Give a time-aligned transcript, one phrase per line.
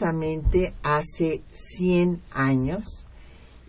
[0.00, 1.42] Justamente hace
[1.76, 3.06] 100 años,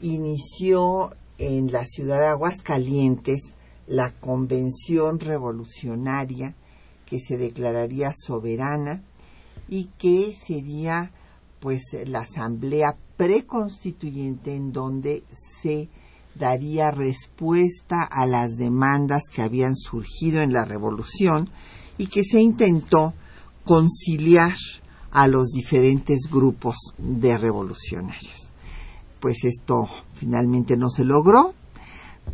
[0.01, 3.53] inició en la ciudad de Aguascalientes
[3.85, 6.55] la Convención Revolucionaria
[7.05, 9.03] que se declararía soberana
[9.67, 11.11] y que sería
[11.59, 15.23] pues la asamblea preconstituyente en donde
[15.61, 15.89] se
[16.35, 21.49] daría respuesta a las demandas que habían surgido en la revolución
[21.97, 23.13] y que se intentó
[23.65, 24.55] conciliar
[25.12, 28.52] a los diferentes grupos de revolucionarios.
[29.20, 31.54] Pues esto finalmente no se logró,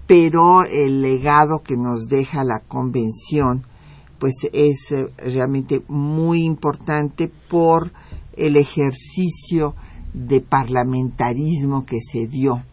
[0.05, 3.65] pero el legado que nos deja la convención
[4.19, 7.91] pues es eh, realmente muy importante por
[8.35, 9.75] el ejercicio
[10.13, 12.63] de parlamentarismo que se dio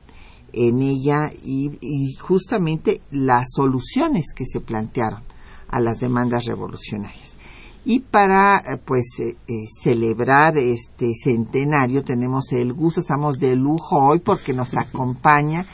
[0.53, 5.23] en ella y, y justamente las soluciones que se plantearon
[5.69, 7.24] a las demandas revolucionarias.
[7.85, 9.53] Y para eh, pues eh, eh,
[9.83, 15.67] celebrar este centenario tenemos el gusto, estamos de lujo hoy porque nos acompaña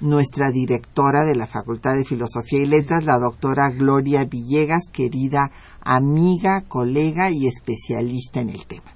[0.00, 5.50] nuestra directora de la Facultad de Filosofía y Letras, la doctora Gloria Villegas, querida
[5.80, 8.94] amiga, colega y especialista en el tema.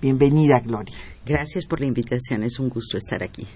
[0.00, 0.96] Bienvenida, Gloria.
[1.24, 3.46] Gracias por la invitación, es un gusto estar aquí.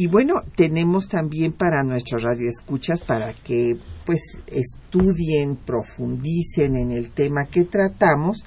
[0.00, 3.76] Y bueno, tenemos también para nuestros radioescuchas para que
[4.06, 8.44] pues estudien, profundicen en el tema que tratamos,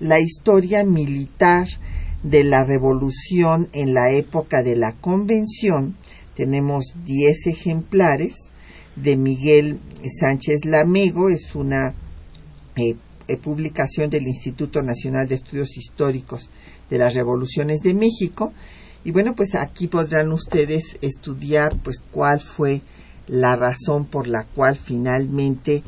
[0.00, 1.68] la historia militar
[2.22, 5.94] de la revolución en la época de la convención.
[6.34, 8.36] Tenemos 10 ejemplares
[8.96, 9.80] de Miguel
[10.18, 11.94] Sánchez Lamego, es una
[12.76, 12.96] eh,
[13.28, 16.48] eh, publicación del Instituto Nacional de Estudios Históricos
[16.88, 18.54] de las Revoluciones de México
[19.04, 22.80] y bueno, pues aquí podrán ustedes estudiar pues cuál fue
[23.26, 25.82] la razón por la cual finalmente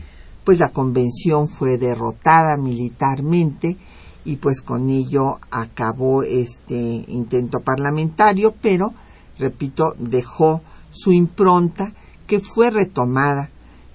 [0.45, 3.77] pues la convención fue derrotada militarmente
[4.25, 6.77] y pues con ello acabó este
[7.09, 8.93] intento parlamentario, pero
[9.39, 10.61] repito, dejó
[10.91, 11.95] su impronta
[12.27, 13.51] que fue retomada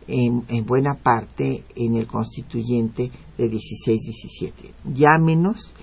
[0.07, 4.51] en, en buena parte en el constituyente de 16-17.
[4.93, 5.73] Llámenos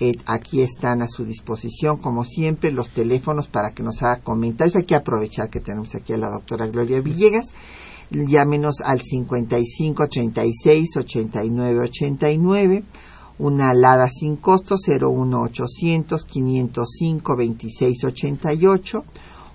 [0.00, 4.76] eh, aquí están a su disposición, como siempre, los teléfonos para que nos haga comentarios.
[4.76, 7.46] Hay que aprovechar que tenemos aquí a la doctora Gloria Villegas.
[8.10, 12.84] Llámenos al 55 36 89 89
[13.38, 19.04] una alada sin costo 01800 505 26 88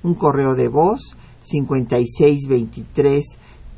[0.04, 3.26] un correo de voz 56 23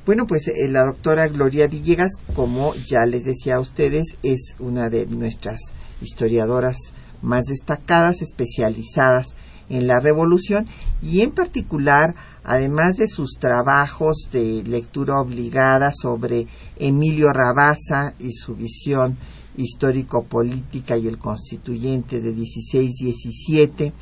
[0.05, 4.91] Bueno, pues eh, la doctora Gloria Villegas, como ya les decía a ustedes, es una
[4.91, 5.61] de nuestras
[6.01, 6.77] historiadoras
[7.23, 9.35] más destacadas, especializadas
[9.69, 10.67] en la revolución
[11.01, 16.47] y en particular, además de sus trabajos de lectura obligada sobre
[16.77, 19.17] Emilio Rabasa y su visión
[19.57, 23.93] histórico-política y el constituyente de 16-17,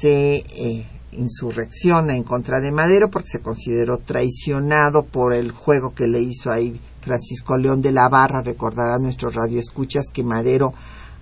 [0.03, 6.09] se eh, insurrecciona en contra de Madero porque se consideró traicionado por el juego que
[6.09, 10.73] le hizo ahí Francisco León de la Barra, recordará nuestros radioescuchas que Madero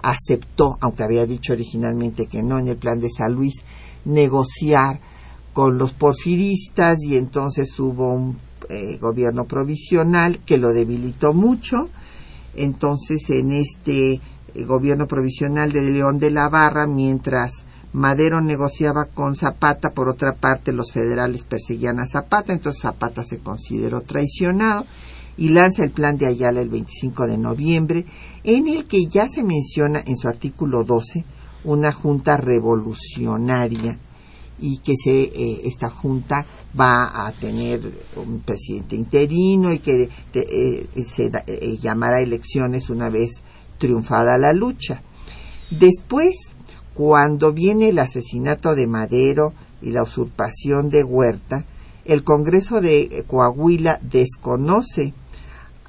[0.02, 3.54] aceptó, aunque había dicho originalmente que no en el plan de San Luis,
[4.06, 5.00] negociar
[5.54, 8.38] con los porfiristas y entonces hubo un
[8.68, 11.88] eh, gobierno provisional que lo debilitó mucho.
[12.56, 14.22] Entonces en este eh,
[14.66, 17.64] gobierno provisional de León de la Barra, mientras
[17.94, 23.40] Madero negociaba con Zapata, por otra parte los federales perseguían a Zapata, entonces Zapata se
[23.40, 24.86] consideró traicionado
[25.38, 28.06] y lanza el plan de Ayala el 25 de noviembre,
[28.44, 31.26] en el que ya se menciona en su artículo 12
[31.64, 33.98] una junta revolucionaria
[34.60, 36.46] y que se, eh, esta junta
[36.80, 37.82] va a tener
[38.16, 43.32] un presidente interino y que eh, se eh, llamará elecciones una vez
[43.78, 45.02] triunfada la lucha.
[45.72, 46.51] Después,
[46.94, 51.66] cuando viene el asesinato de Madero y la usurpación de Huerta,
[52.06, 55.14] el Congreso de Coahuila desconoce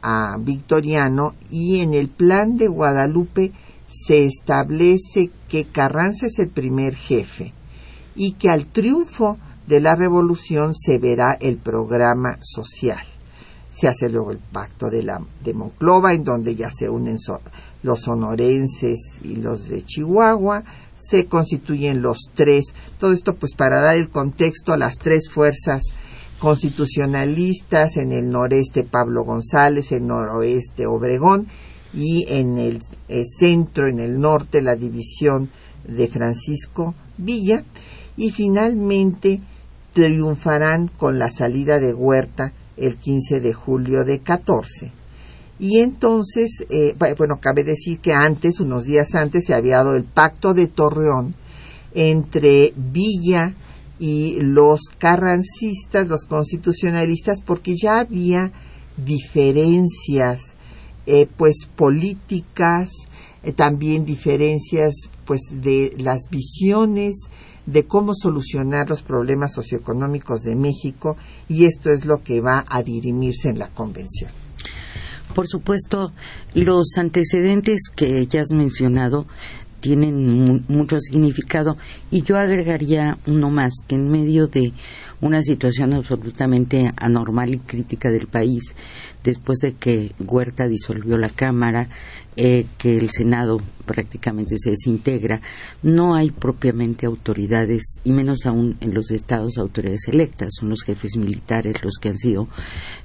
[0.03, 3.53] a Victoriano y en el plan de Guadalupe
[3.87, 7.53] se establece que Carranza es el primer jefe
[8.15, 13.05] y que al triunfo de la revolución se verá el programa social.
[13.71, 17.17] Se hace luego el pacto de, la, de Monclova, en donde ya se unen
[17.83, 20.63] los sonorenses y los de Chihuahua,
[21.09, 22.67] se constituyen los tres,
[22.99, 25.83] todo esto pues para dar el contexto a las tres fuerzas
[26.39, 31.47] constitucionalistas en el noreste Pablo González, en el noroeste Obregón
[31.95, 35.51] y en el eh, centro, en el norte, la división
[35.87, 37.65] de Francisco Villa
[38.17, 39.41] y finalmente
[39.93, 45.02] triunfarán con la salida de Huerta el 15 de julio de 14.
[45.62, 50.03] Y entonces, eh, bueno, cabe decir que antes, unos días antes, se había dado el
[50.03, 51.37] pacto de Torreón
[51.94, 53.55] entre Villa
[54.00, 58.50] y los carrancistas, los constitucionalistas, porque ya había
[58.97, 60.41] diferencias
[61.06, 62.91] eh, pues políticas,
[63.44, 64.94] eh, también diferencias
[65.25, 67.29] pues de las visiones
[67.67, 71.17] de cómo solucionar los problemas socioeconómicos de México
[71.49, 74.42] y esto es lo que va a dirimirse en la convención.
[75.34, 76.12] Por supuesto,
[76.55, 79.26] los antecedentes que ya has mencionado
[79.81, 81.76] tienen mucho significado
[82.11, 84.73] y yo agregaría uno más que en medio de
[85.20, 88.75] una situación absolutamente anormal y crítica del país
[89.25, 91.88] después de que Huerta disolvió la Cámara
[92.37, 95.43] eh, que el Senado prácticamente se desintegra,
[95.82, 101.17] no hay propiamente autoridades, y menos aún en los estados autoridades electas, son los jefes
[101.17, 102.49] militares los que han sido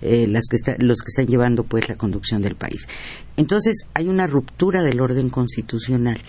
[0.01, 2.88] eh, las que los que están llevando pues la conducción del país.
[3.35, 6.21] Entonces hay una ruptura del orden constitucional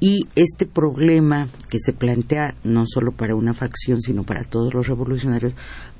[0.00, 4.86] y este problema que se plantea no solo para una facción sino para todos los
[4.86, 5.54] revolucionarios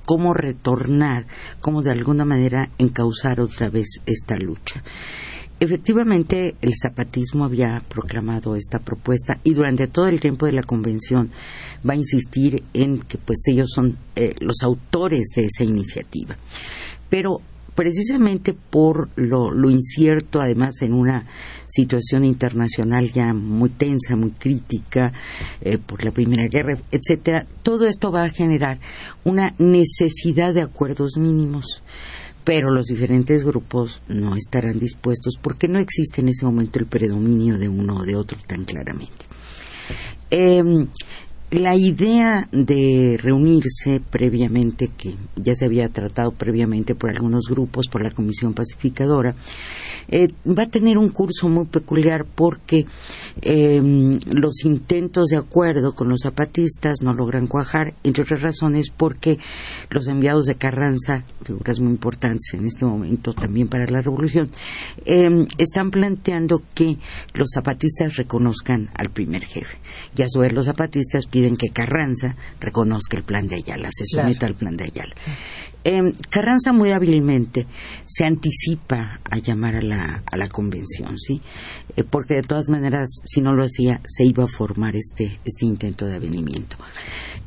[0.04, 1.26] cómo retornar,
[1.60, 4.82] cómo de alguna manera encauzar otra vez esta lucha.
[5.58, 11.30] Efectivamente, el zapatismo había proclamado esta propuesta y durante todo el tiempo de la convención
[11.88, 16.36] va a insistir en que pues ellos son eh, los autores de esa iniciativa.
[17.08, 17.40] Pero
[17.76, 21.26] precisamente por lo, incierto, además en una
[21.66, 25.12] situación internacional ya muy tensa, muy crítica,
[25.60, 28.80] eh, por la Primera Guerra, etcétera, todo esto va a generar
[29.24, 31.82] una necesidad de acuerdos mínimos
[32.46, 37.58] pero los diferentes grupos no estarán dispuestos porque no existe en ese momento el predominio
[37.58, 39.26] de uno o de otro tan claramente.
[40.30, 40.86] Em,
[41.50, 48.04] la idea de reunirse previamente, que ya se había tratado previamente por algunos grupos, por
[48.04, 49.34] la Comisión Pacificadora,
[50.08, 52.86] eh, va a tener un curso muy peculiar porque
[53.42, 59.38] em, los intentos de acuerdo con los zapatistas no logran cuajar, entre otras razones porque
[59.90, 64.50] los enviados de Carranza, figuras muy importantes en este momento también para la revolución,
[65.04, 66.96] em, están planteando que
[67.34, 69.78] los zapatistas reconozcan al primer jefe.
[70.16, 74.04] Y a su vez los zapatistas piden que Carranza reconozca el plan de Ayala, se
[74.06, 75.14] someta al plan de Ayala.
[75.88, 77.64] Em, Carranza muy hábilmente
[78.04, 81.40] se anticipa a llamar a la, a la convención, ¿sí?
[81.96, 85.64] Eh, porque de todas maneras, si no lo hacía, se iba a formar este, este
[85.64, 86.76] intento de avenimiento.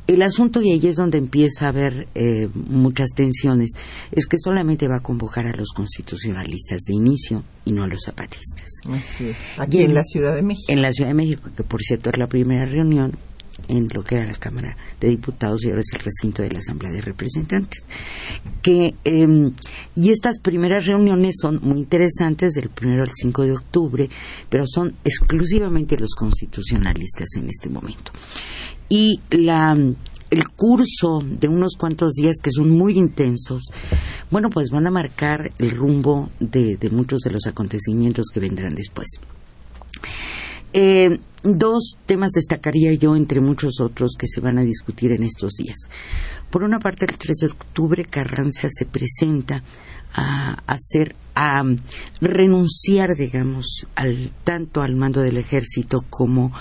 [0.06, 3.72] El asunto, y ahí es donde empieza a haber eh, muchas tensiones,
[4.10, 8.04] es que solamente va a convocar a los constitucionalistas de inicio y no a los
[8.06, 8.70] zapatistas.
[9.58, 10.72] Aquí en, la Ciudad de México.
[10.72, 13.12] En la Ciudad de México, que por cierto es la primera reunión
[13.68, 16.58] en lo que era la Cámara de Diputados y ahora es el recinto de la
[16.58, 17.84] Asamblea de Representantes.
[18.62, 19.52] Que, em,
[19.94, 24.08] y estas primeras reuniones son muy interesantes, del primero al 5 de octubre,
[24.48, 28.12] pero son exclusivamente los constitucionalistas en este momento.
[28.88, 29.76] Y la,
[30.30, 33.64] el curso de unos cuantos días que son muy intensos,
[34.30, 39.20] bueno, pues van a marcar el rumbo de muchos de los acontecimientos que vendrán después.
[40.72, 45.54] Eh, dos temas destacaría yo entre muchos otros que se van a discutir en estos
[45.54, 45.88] días.
[46.50, 49.62] Por una parte, el 3 de octubre Carranza se presenta
[50.12, 51.62] a hacer a
[52.20, 56.52] renunciar, digamos, al tanto al mando del ejército como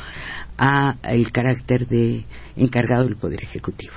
[0.58, 2.26] a el carácter de
[2.56, 3.94] encargado del poder ejecutivo.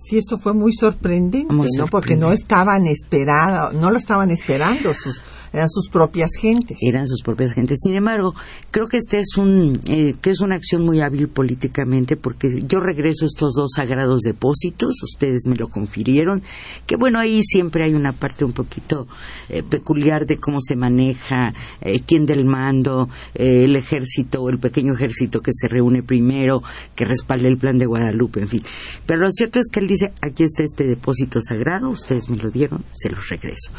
[0.00, 1.86] Sí, eso fue muy sorprendente, ¿no?
[1.86, 5.22] Porque no estaban esperando, no lo estaban esperando sus
[5.54, 6.76] eran sus propias gentes.
[6.80, 7.78] Eran sus propias gentes.
[7.82, 8.34] Sin embargo,
[8.70, 12.80] creo que este es un eh, que es una acción muy hábil políticamente porque yo
[12.80, 16.42] regreso estos dos sagrados depósitos, ustedes me lo confirieron,
[16.86, 19.06] que bueno, ahí siempre hay una parte un poquito
[19.48, 25.40] eh, peculiar de cómo se maneja, eh, quién del mando, el ejército el pequeño ejército
[25.40, 26.62] que se reúne primero,
[26.94, 28.62] que respalda el plan de Guadalupe, en fin.
[29.06, 32.50] Pero lo cierto es que él dice, aquí está este depósito sagrado, ustedes me lo
[32.50, 33.70] dieron, se los regreso.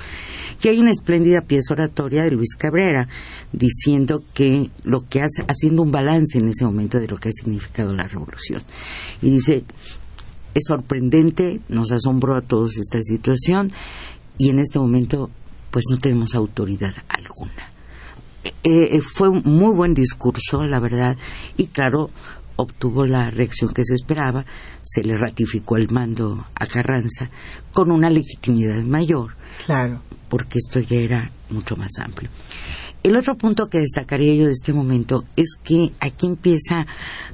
[0.63, 3.07] Y hay una espléndida pieza oratoria de Luis Cabrera
[3.51, 7.31] diciendo que lo que hace, haciendo un balance en ese momento de lo que ha
[7.31, 8.61] significado la revolución.
[9.21, 9.63] Y dice,
[10.53, 13.71] es sorprendente, nos asombró a todos esta situación
[14.37, 15.29] y en este momento
[15.71, 17.71] pues no tenemos autoridad alguna.
[18.63, 21.17] Eh, eh, fue un muy buen discurso, la verdad,
[21.57, 22.09] y claro,
[22.55, 24.45] obtuvo la reacción que se esperaba,
[24.81, 27.29] se le ratificó el mando a Carranza
[27.73, 29.35] con una legitimidad mayor.
[29.65, 32.29] Claro porque esto ya era mucho más amplio.
[33.03, 36.87] El otro punto que destacaría yo de este momento es que aquí empieza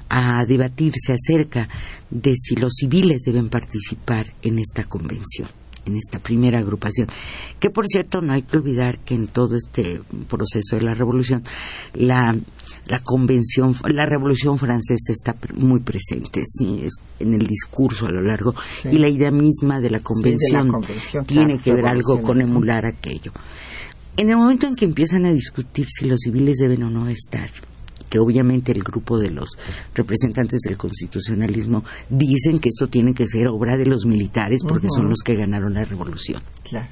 [0.09, 1.69] a debatirse acerca
[2.09, 5.47] de si los civiles deben participar en esta convención
[5.85, 7.07] en esta primera agrupación.
[7.59, 11.43] Que por cierto, no hay que olvidar que en todo este proceso de la revolución,
[11.93, 12.38] la,
[12.88, 16.88] la convención, la revolución francesa está muy presente ¿sí?
[17.19, 20.81] en el discurso a lo largo y la idea misma de la convención,
[21.25, 23.31] tiene que ver algo con emular aquello.
[24.17, 27.50] En el momento en que empiezan a discutir si los civiles deben o no estar,
[28.11, 29.57] que obviamente el grupo de los
[29.95, 35.07] representantes del constitucionalismo dicen que esto tiene que ser obra de los militares porque son
[35.07, 36.43] los que ganaron la revolución.
[36.63, 36.89] Claro.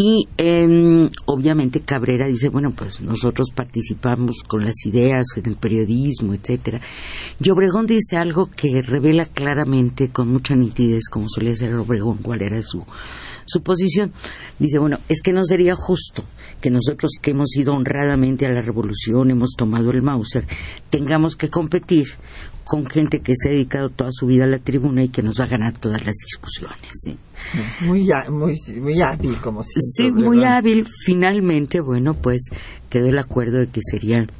[0.00, 6.34] Y em, obviamente Cabrera dice, bueno, pues nosotros participamos con las ideas en el periodismo,
[6.34, 6.80] etcétera.
[7.42, 12.42] Y Obregón dice algo que revela claramente, con mucha nitidez, como solía ser Obregón, cuál
[12.42, 12.84] era su,
[13.48, 14.12] su posición.
[14.58, 16.24] Dice, bueno, es que no sería justo
[16.60, 20.46] que nosotros que hemos ido honradamente a la revolución, hemos tomado el Mauser,
[20.90, 22.06] tengamos que competir
[22.64, 25.40] con gente que se ha dedicado toda su vida a la tribuna y que nos
[25.40, 27.18] va a ganar todas las discusiones.
[27.80, 30.22] Muy, muy, muy hábil, como siempre.
[30.22, 30.86] Sí, muy hábil.
[31.04, 32.42] Finalmente, bueno, pues
[32.90, 34.30] quedó el acuerdo de que serían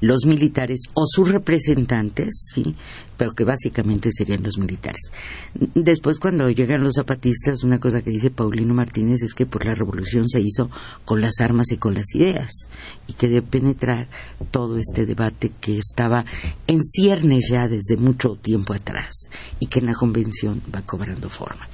[0.00, 2.74] los militares o sus representantes, ¿sí?
[3.16, 5.10] Pero que básicamente serían los militares.
[5.54, 9.74] Después, cuando llegan los zapatistas, una cosa que dice Paulino Martínez es que por la
[9.74, 10.70] revolución se hizo
[11.04, 12.68] con las armas y con las ideas,
[13.06, 14.08] y que debe penetrar
[14.50, 16.24] todo este debate que estaba
[16.66, 19.28] en ciernes ya desde mucho tiempo atrás,
[19.60, 21.68] y que en la convención va cobrando forma.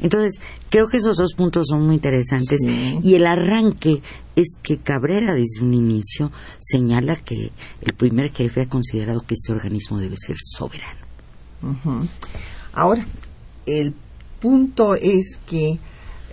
[0.00, 0.40] Entonces,
[0.70, 2.60] creo que esos dos puntos son muy interesantes,
[3.02, 4.02] y el arranque
[4.36, 7.50] es que Cabrera desde un inicio señala que
[7.80, 10.87] el primer jefe ha considerado que este organismo debe ser soberano.
[12.72, 13.04] Ahora,
[13.66, 13.94] el
[14.40, 15.78] punto es que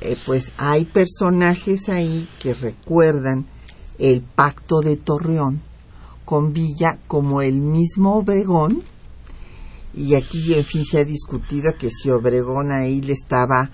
[0.02, 3.46] eh, pues hay personajes ahí que recuerdan
[3.98, 5.62] el pacto de Torreón
[6.26, 8.84] con Villa como el mismo Obregón.
[9.94, 13.70] Y aquí en fin se ha discutido que si Obregón ahí le estaba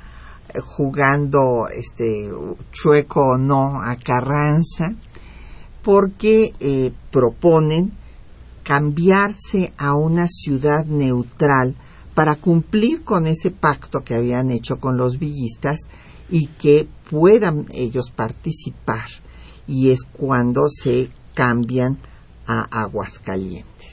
[0.53, 2.29] eh, jugando este
[2.72, 4.93] chueco o no a Carranza
[5.81, 7.93] porque eh, proponen
[8.72, 11.75] cambiarse a una ciudad neutral
[12.16, 15.75] para cumplir con ese pacto que habían hecho con los villistas
[16.30, 19.10] y que puedan ellos participar
[19.68, 21.98] y es cuando se cambian
[22.48, 23.92] a Aguascalientes.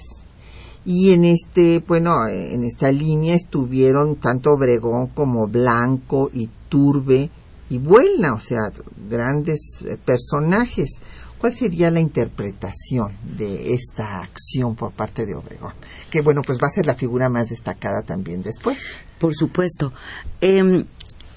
[0.84, 7.30] Y en este, bueno, en esta línea estuvieron tanto Obregón como Blanco y Turbe
[7.68, 8.70] y Buelna, o sea,
[9.10, 11.00] grandes eh, personajes
[11.38, 15.72] ¿Cuál sería la interpretación de esta acción por parte de Obregón?
[16.10, 18.78] Que bueno, pues va a ser la figura más destacada también después.
[19.18, 19.92] Por supuesto.
[20.40, 20.84] Em,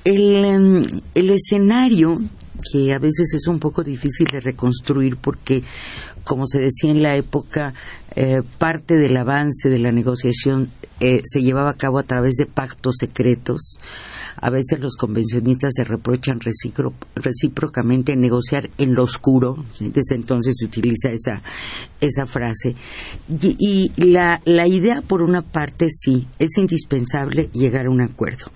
[0.04, 2.20] el, em, el escenario,
[2.72, 5.64] que a veces es un poco difícil de reconstruir porque,
[6.24, 7.74] como se decía en la época,
[8.16, 12.46] eh, parte del avance de la negociación eh, se llevaba a cabo a través de
[12.46, 13.78] pactos secretos
[14.42, 16.40] a veces los convencionistas se reprochan
[17.16, 21.42] recíprocamente negociar en lo oscuro, desde entonces se utiliza esa,
[22.00, 22.76] esa frase.
[23.40, 28.52] Y, la, la idea, por una parte, sí, es indispensable llegar a un acuerdo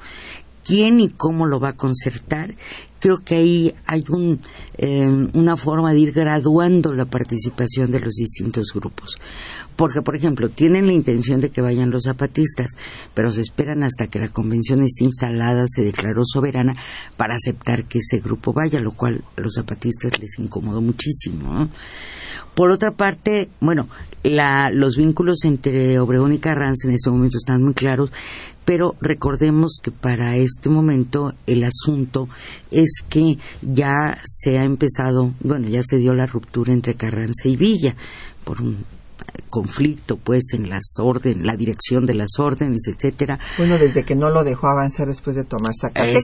[0.66, 2.56] quién y cómo lo va a concertar.
[3.00, 4.40] Creo que ahí hay un,
[4.78, 9.16] eh, una forma de ir graduando la participación de los distintos grupos.
[9.76, 12.72] Porque, por ejemplo, tienen la intención de que vayan los zapatistas,
[13.14, 16.74] pero se esperan hasta que la convención esté instalada, se declaró soberana,
[17.18, 21.70] para aceptar que ese grupo vaya, lo cual a los zapatistas les incomodó muchísimo.
[22.56, 23.90] Por otra parte, bueno,
[24.24, 28.12] los vínculos entre Obregón y Carranza en este momento están muy claros,
[28.66, 32.28] pero recordemos que para este momento el asunto
[32.72, 37.56] es que ya se ha empezado, bueno, ya se dio la ruptura entre Carranza y
[37.56, 37.96] Villa
[38.44, 38.84] por un
[39.50, 43.40] conflicto pues en las órdenes, la dirección de las órdenes, etcétera.
[43.58, 46.22] Bueno, desde que no lo dejó avanzar después de tomar Zacatecas.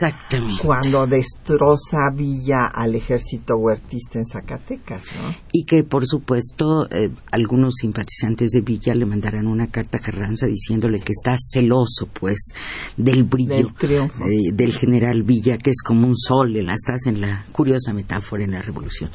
[0.00, 0.62] Exactamente.
[0.64, 5.34] Cuando destroza Villa al ejército huertista en Zacatecas, ¿no?
[5.52, 10.46] Y que por supuesto eh, algunos simpatizantes de Villa le mandarán una carta a Carranza
[10.46, 12.52] diciéndole que está celoso pues
[12.96, 14.24] del brillo del, triunfo.
[14.54, 18.62] del general Villa, que es como un sol, estás en la curiosa metáfora en la
[18.62, 19.10] revolución.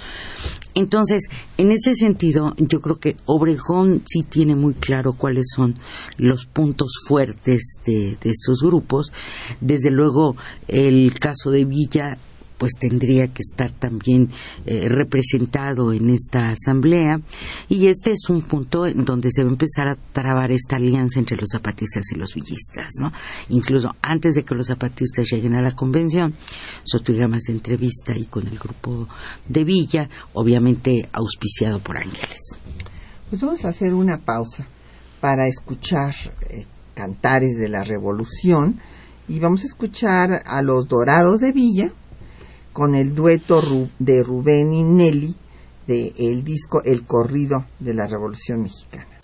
[0.74, 1.24] Entonces,
[1.58, 5.76] en ese sentido, yo creo que Obregón sí tiene muy claro cuáles son
[6.18, 9.12] los puntos fuertes de, estos grupos.
[9.60, 10.36] Desde luego,
[10.68, 12.18] el caso de Villa
[12.58, 14.30] pues tendría que estar también
[14.66, 17.20] eh, representado en esta asamblea
[17.68, 21.20] y este es un punto en donde se va a empezar a trabar esta alianza
[21.20, 23.12] entre los zapatistas y los villistas, ¿no?
[23.50, 26.34] Incluso antes de que los zapatistas lleguen a la convención,
[26.86, 29.10] sostuviera más entrevista y con el grupo
[29.50, 32.55] de Villa, obviamente auspiciado por Ángeles.
[33.30, 34.68] Pues vamos a hacer una pausa
[35.20, 36.14] para escuchar
[36.50, 38.80] eh, cantares de la revolución
[39.28, 41.92] y vamos a escuchar a los Dorados de Villa
[42.72, 43.62] con el dueto
[43.98, 45.36] de Rubén y Nelly
[45.88, 49.20] de el disco El corrido de la Revolución Mexicana.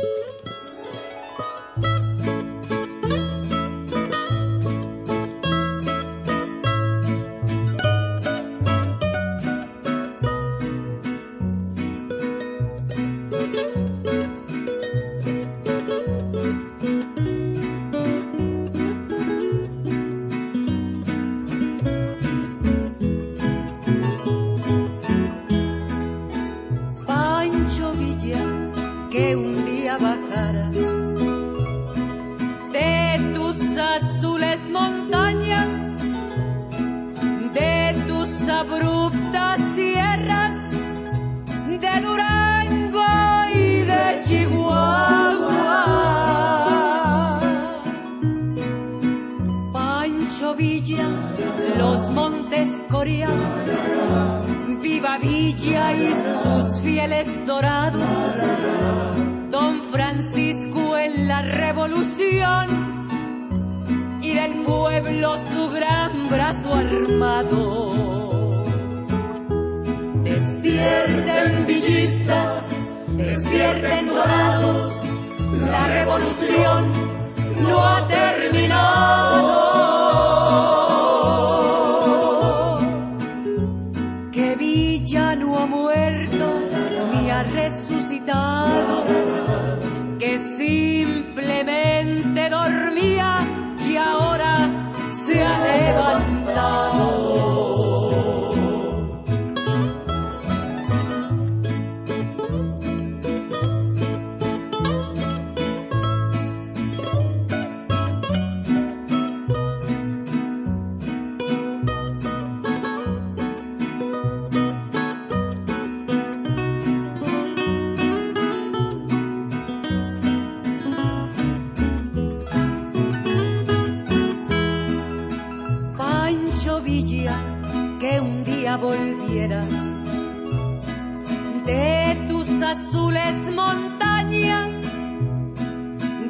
[131.71, 134.73] de tus azules montañas,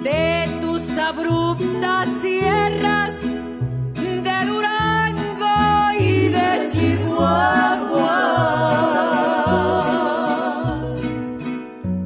[0.03, 3.15] de tus abruptas sierras,
[4.27, 5.57] de Durango
[5.99, 8.19] y de Chihuahua.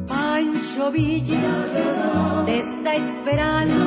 [0.08, 1.52] Pancho Villa
[2.46, 3.86] te está esperando,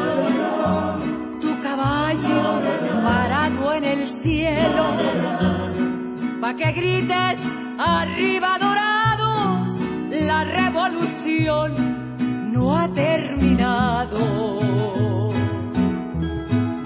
[1.40, 2.40] tu caballo
[3.02, 4.84] parado en el cielo,
[6.42, 7.40] pa' que grites
[7.78, 8.97] arriba dorado
[10.26, 14.18] la revolución no ha terminado.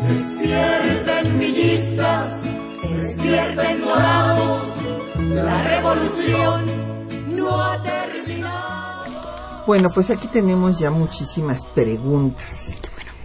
[0.09, 2.43] Despierten villistas,
[2.83, 4.63] despierten dorados,
[5.19, 9.63] la revolución no ha terminado.
[9.67, 12.81] Bueno, pues aquí tenemos ya muchísimas preguntas.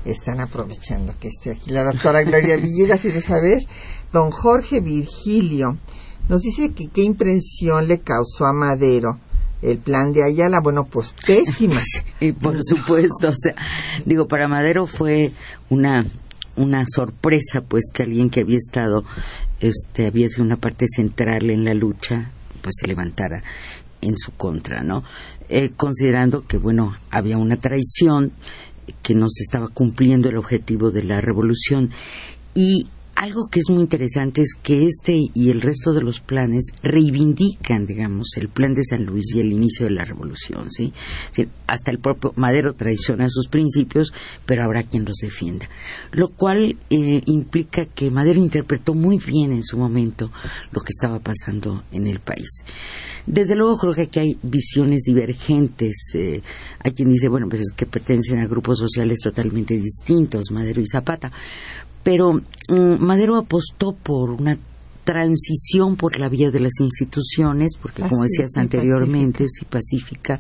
[0.06, 3.60] Están aprovechando que esté aquí la doctora Gloria Villegas y de saber,
[4.13, 5.78] don Jorge Virgilio
[6.30, 9.20] nos dice que qué impresión le causó a Madero
[9.62, 11.82] el plan de Ayala, bueno, pues pésima.
[12.20, 13.56] y por supuesto, o sea,
[14.06, 15.32] digo, para Madero fue
[15.70, 16.06] una
[16.58, 19.06] una sorpresa pues que alguien que había estado
[19.60, 22.32] este había sido una parte central en la lucha
[22.63, 23.43] pues se levantara
[24.02, 25.04] en su contra no
[25.50, 28.32] eh, considerando que bueno había una traición
[29.04, 31.91] que no se estaba cumpliendo el objetivo de la revolución
[32.56, 36.67] y algo que es muy interesante es que este y el resto de los planes
[36.84, 40.93] reivindican, digamos, el plan de San Luis y el inicio de la revolución, ¿sí?
[41.65, 44.13] Hasta el propio Madero traiciona sus principios,
[44.45, 45.67] pero habrá quien los defienda.
[46.12, 50.32] Lo cual eh, implica que Madero interpretó muy bien en su momento
[50.71, 52.63] lo que estaba pasando en el país.
[53.25, 56.12] Desde luego creo que hay visiones divergentes.
[56.13, 56.43] Eh,
[56.84, 60.86] hay quien dice, bueno, pues es que pertenecen a grupos sociales totalmente distintos, Madero y
[60.86, 61.32] Zapata
[62.08, 64.58] pero mm, Madero apostó por una
[65.04, 70.39] transición por la vía de las instituciones, porque como decías anteriormente, es pacífica,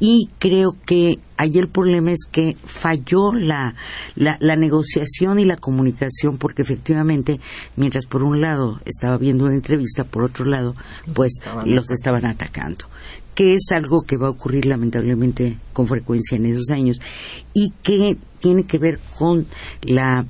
[0.00, 3.76] y creo que ahí el problema es que falló la,
[4.16, 7.38] la, negociación y la comunicación, porque efectivamente,
[7.76, 10.74] mientras por un lado estaba viendo una entrevista, por otro lado,
[11.14, 12.86] pues los estaban atacando
[13.38, 17.00] que es algo que va a ocurrir lamentablemente con frecuencia en esos años
[17.54, 19.46] y que tiene que ver con
[19.82, 20.26] la,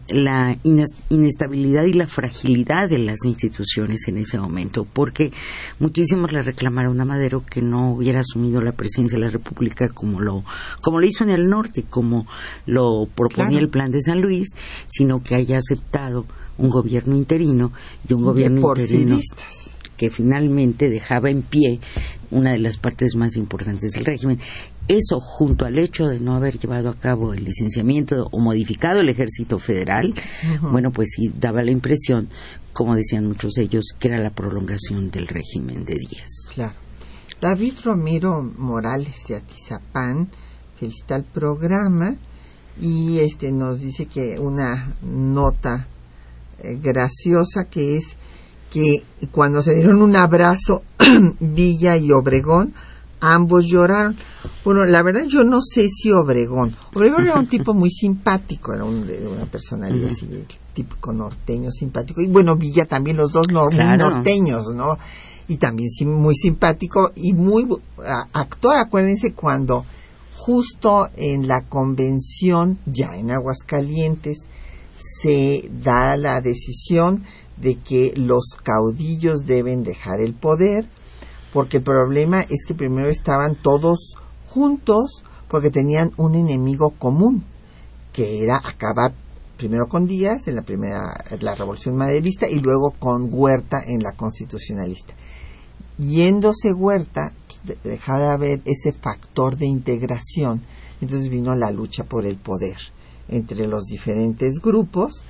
[1.10, 5.32] inestabilidad y la fragilidad de las instituciones en ese momento, porque
[5.78, 10.20] muchísimos le reclamaron a Madero que no hubiera asumido la presidencia de la República como
[10.20, 10.44] lo,
[10.82, 12.26] como lo hizo en el norte, como
[12.66, 14.48] lo proponía el plan de San Luis,
[14.86, 16.26] sino que haya aceptado
[16.58, 17.72] un gobierno interino
[18.08, 19.18] y un gobierno interino
[19.98, 21.80] que finalmente dejaba en pie
[22.30, 24.38] una de las partes más importantes del régimen.
[24.86, 29.10] Eso, junto al hecho de no haber llevado a cabo el licenciamiento o modificado el
[29.10, 30.14] ejército federal,
[30.62, 32.28] bueno, pues sí daba la impresión,
[32.72, 36.30] como decían muchos de ellos, que era la prolongación del régimen de Díaz.
[36.54, 36.74] Claro.
[37.40, 40.28] David Romero Morales de Atizapán
[40.78, 42.16] felicita el programa
[42.80, 45.86] y este nos dice que una nota
[46.60, 48.16] eh, graciosa que es
[48.70, 50.82] que cuando se dieron un abrazo
[51.40, 52.74] Villa y Obregón,
[53.20, 54.16] ambos lloraron.
[54.64, 56.74] Bueno, la verdad yo no sé si Obregón.
[56.94, 60.28] Obregón era un tipo muy simpático, era un, una personalidad así,
[60.74, 62.20] típico norteño simpático.
[62.20, 64.98] Y bueno, Villa también, los dos norteños, ¿no?
[65.48, 67.66] Y también muy simpático y muy
[68.34, 68.76] actor.
[68.76, 69.84] Acuérdense cuando
[70.36, 74.46] justo en la convención, ya en Aguascalientes,
[75.20, 77.24] se da la decisión
[77.60, 80.88] de que los caudillos deben dejar el poder,
[81.52, 84.14] porque el problema es que primero estaban todos
[84.48, 87.44] juntos porque tenían un enemigo común,
[88.12, 89.12] que era acabar
[89.56, 94.12] primero con Díaz en la primera la revolución maderista y luego con Huerta en la
[94.12, 95.14] constitucionalista.
[95.98, 100.62] Yéndose Huerta, pues, dejaba de haber ese factor de integración,
[101.00, 102.76] entonces vino la lucha por el poder
[103.28, 105.24] entre los diferentes grupos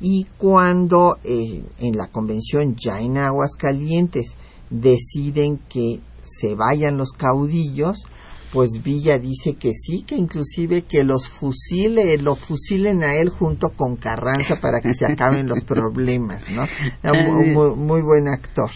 [0.00, 4.34] y cuando eh, en la convención ya en Aguascalientes
[4.70, 8.04] deciden que se vayan los caudillos,
[8.52, 13.70] pues Villa dice que sí, que inclusive que los fusile, lo fusilen a él junto
[13.70, 16.64] con Carranza para que se acaben los problemas, ¿no?
[17.12, 18.70] Muy, muy, buen actor.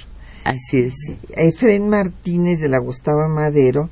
[0.45, 0.95] Así es.
[1.31, 3.89] Efren Martínez de la Gustavo Madero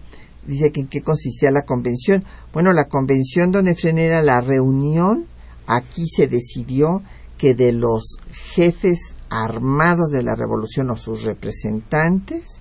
[0.47, 2.25] dice que en qué consistía la convención.
[2.53, 5.27] Bueno, la convención donde Efren era la reunión,
[5.67, 7.03] aquí se decidió
[7.41, 8.19] que de los
[8.55, 8.99] jefes
[9.31, 12.61] armados de la revolución o sus representantes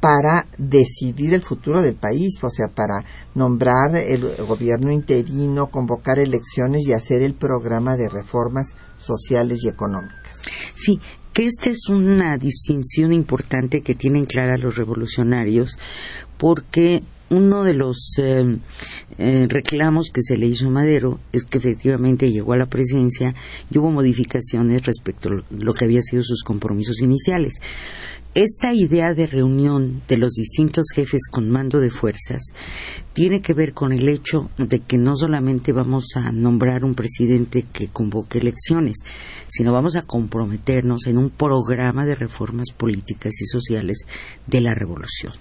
[0.00, 6.86] para decidir el futuro del país, o sea, para nombrar el gobierno interino, convocar elecciones
[6.86, 8.68] y hacer el programa de reformas
[8.98, 10.40] sociales y económicas.
[10.74, 10.98] Sí,
[11.34, 15.78] que esta es una distinción importante que tienen clara los revolucionarios,
[16.38, 18.58] porque uno de los eh,
[19.18, 23.34] eh, reclamos que se le hizo a Madero es que efectivamente llegó a la presidencia
[23.70, 27.54] y hubo modificaciones respecto a lo que había sido sus compromisos iniciales.
[28.34, 32.42] esta idea de reunión de los distintos jefes con mando de fuerzas
[33.12, 37.64] tiene que ver con el hecho de que no solamente vamos a nombrar un presidente
[37.72, 38.98] que convoque elecciones,
[39.46, 43.98] sino vamos a comprometernos en un programa de reformas políticas y sociales
[44.46, 45.32] de la revolución.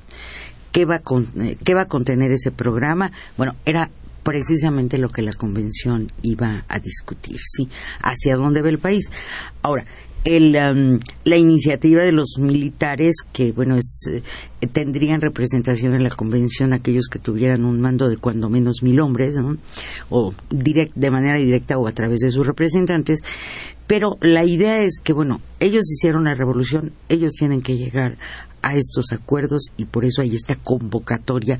[0.72, 3.12] ¿Qué va a, eh, qué va a contener ese programa?
[3.38, 3.90] Bueno, era
[4.24, 7.68] precisamente lo que la convención iba a discutir, ¿sí?
[8.02, 9.06] Hacia dónde va el país.
[9.62, 9.86] Ahora,
[10.26, 16.10] el, um, la iniciativa de los militares que bueno es, eh, tendrían representación en la
[16.10, 19.38] convención aquellos que tuvieran un mando de cuando menos mil hombres
[20.10, 23.22] o direct, de manera directa o a través de sus representantes
[23.88, 28.18] pero la idea es que bueno ellos hicieron la revolución ellos tienen que llegar
[28.62, 31.60] a estos acuerdos y por eso hay esta convocatoria.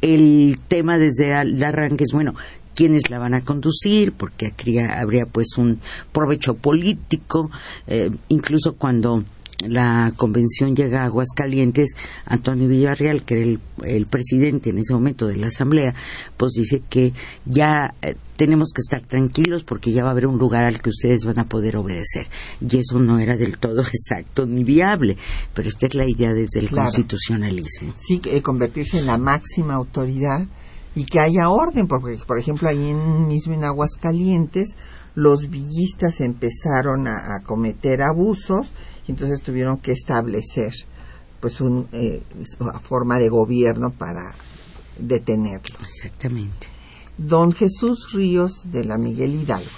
[0.00, 2.34] El tema desde el arranque es bueno
[2.74, 4.52] quiénes la van a conducir, porque
[4.90, 5.78] habría, pues un
[6.12, 7.50] provecho político,
[7.86, 9.24] eh, incluso cuando
[9.66, 11.94] la convención llega a Aguascalientes,
[12.26, 15.94] Antonio Villarreal, que era el, presidente en ese momento de la Asamblea,
[16.36, 17.12] pues dice que
[17.44, 20.90] ya eh, tenemos que estar tranquilos porque ya va a haber un lugar al que
[20.90, 22.26] ustedes van a poder obedecer.
[22.60, 25.16] Y eso no era del todo exacto ni viable,
[25.54, 27.94] pero esta es la idea desde el constitucionalismo.
[27.96, 30.44] Sí, convertirse en la máxima autoridad
[30.96, 34.70] y que haya orden, porque por ejemplo ahí en, mismo en Aguascalientes
[35.14, 38.72] los villistas empezaron a, cometer abusos
[39.06, 40.72] y entonces tuvieron que establecer
[41.38, 42.24] pues un, eh,
[42.58, 44.34] una forma de gobierno para
[44.98, 45.88] detenerlos.
[45.96, 46.71] Exactamente.
[47.26, 49.70] Don Jesús Ríos de la Miguel Hidalgo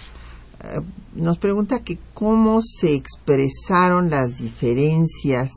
[0.62, 0.80] eh,
[1.14, 5.50] nos pregunta que cómo se expresaron las diferencias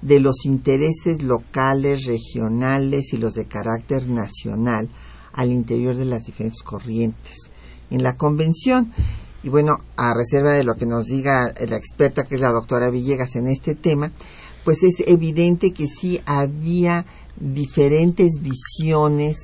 [0.00, 4.88] de los intereses locales, regionales y los de carácter nacional
[5.32, 7.50] al interior de las diferentes corrientes.
[7.90, 8.92] En la convención,
[9.42, 12.90] y bueno, a reserva de lo que nos diga la experta que es la doctora
[12.90, 14.12] Villegas en este tema,
[14.64, 17.06] pues es evidente que sí había
[17.38, 19.36] diferentes visiones,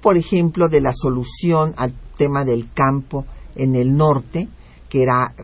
[0.00, 4.48] por ejemplo, de la solución al tema del campo en el norte,
[4.88, 5.34] que era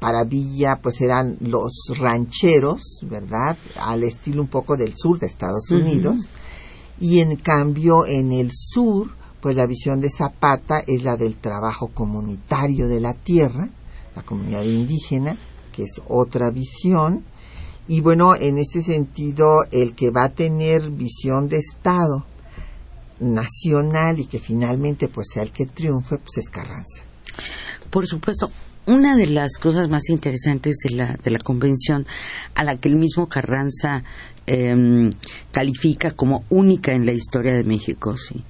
[0.00, 3.56] para Villa, pues eran los rancheros, ¿verdad?
[3.80, 6.28] Al estilo un poco del sur de Estados Unidos.
[7.00, 11.88] Y en cambio, en el sur, pues la visión de Zapata es la del trabajo
[11.94, 13.68] comunitario de la tierra,
[14.16, 15.36] la comunidad indígena,
[15.72, 17.24] que es otra visión.
[17.86, 22.26] Y bueno, en este sentido, el que va a tener visión de Estado
[23.20, 27.02] nacional y que finalmente pues sea el que triunfe, pues es Carranza.
[27.90, 28.50] Por supuesto,
[28.86, 32.06] una de las cosas más interesantes de la, de la convención,
[32.54, 34.02] a la que el mismo Carranza
[34.46, 35.10] em,
[35.52, 38.42] califica como única en la historia de México, ¿sí?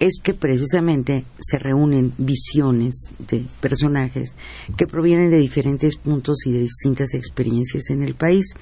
[0.00, 4.34] Es que precisamente se reúnen visiones de personajes
[4.76, 8.54] que provienen de diferentes puntos y de distintas experiencias en el país.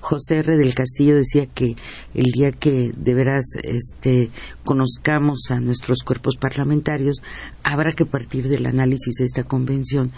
[0.00, 0.56] José R.
[0.56, 1.74] del Castillo decía que
[2.14, 4.30] el día que de veras este,
[4.64, 7.16] conozcamos a nuestros cuerpos parlamentarios,
[7.64, 10.12] habrá que partir del análisis de esta convención,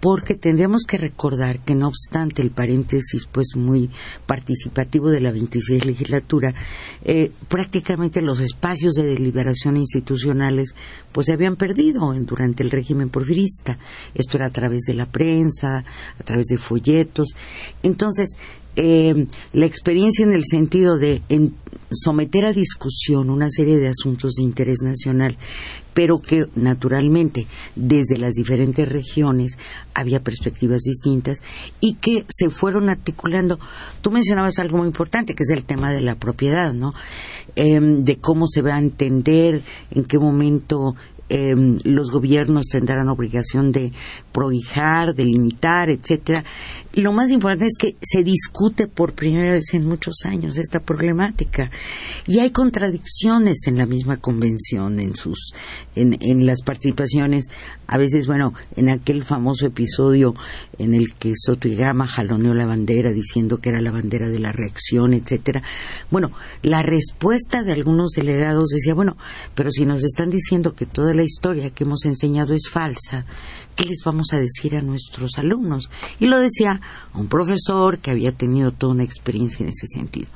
[0.00, 3.90] porque tendríamos que recordar que no obstante el paréntesis pues muy
[4.26, 6.54] participativo de la 26 legislatura,
[7.04, 10.74] eh, prácticamente los espacios de deliberación institucionales
[11.12, 13.78] pues se habían perdido durante el régimen porfirista.
[14.14, 15.84] Esto era a través de la prensa,
[16.18, 17.34] a través de folletos.
[17.82, 18.30] Entonces,
[18.76, 21.22] eh, la experiencia en el sentido de
[21.92, 25.36] someter a discusión una serie de asuntos de interés nacional,
[25.94, 29.58] pero que naturalmente desde las diferentes regiones
[29.94, 31.42] había perspectivas distintas
[31.80, 33.58] y que se fueron articulando.
[34.00, 36.92] Tú mencionabas algo muy importante, que es el tema de la propiedad, ¿no?
[37.56, 40.94] Em, de cómo se va a entender, en qué momento
[41.32, 43.92] Em, los gobiernos tendrán obligación de
[44.32, 46.44] prohijar, de limitar, etcétera.
[46.94, 51.70] Lo más importante es que se discute por primera vez en muchos años esta problemática
[52.26, 55.54] y hay contradicciones en la misma convención en sus
[55.94, 57.44] en, en las participaciones.
[57.86, 60.34] A veces, bueno, en aquel famoso episodio
[60.78, 65.14] en el que Sotoigama jaloneó la bandera diciendo que era la bandera de la reacción,
[65.14, 65.62] etcétera.
[66.10, 69.16] Bueno, la respuesta de algunos delegados decía, bueno,
[69.54, 73.26] pero si nos están diciendo que toda la historia que hemos enseñado es falsa,
[73.76, 75.90] ¿qué les vamos a decir a nuestros alumnos?
[76.18, 76.80] Y lo decía
[77.14, 80.28] un profesor que había tenido toda una experiencia en ese sentido.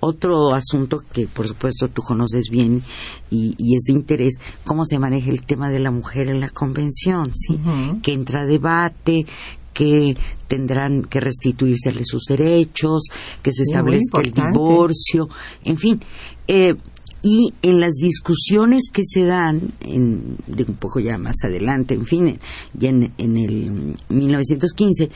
[0.00, 2.82] Otro asunto que por supuesto tú conoces bien
[3.30, 7.32] y, es de interés, cómo se maneja el tema de la mujer en la convención,
[7.34, 7.60] ¿sí?
[8.02, 9.26] Que entra a debate,
[9.72, 10.16] que
[10.48, 13.04] tendrán que restituirse sus derechos,
[13.42, 15.28] que se establezca el divorcio,
[15.64, 16.00] en fin.
[16.46, 16.74] Eh,
[17.22, 22.04] y en las discusiones que se dan, en, de un poco ya más adelante, en
[22.04, 22.38] fin,
[22.74, 25.08] ya en, en el 1915,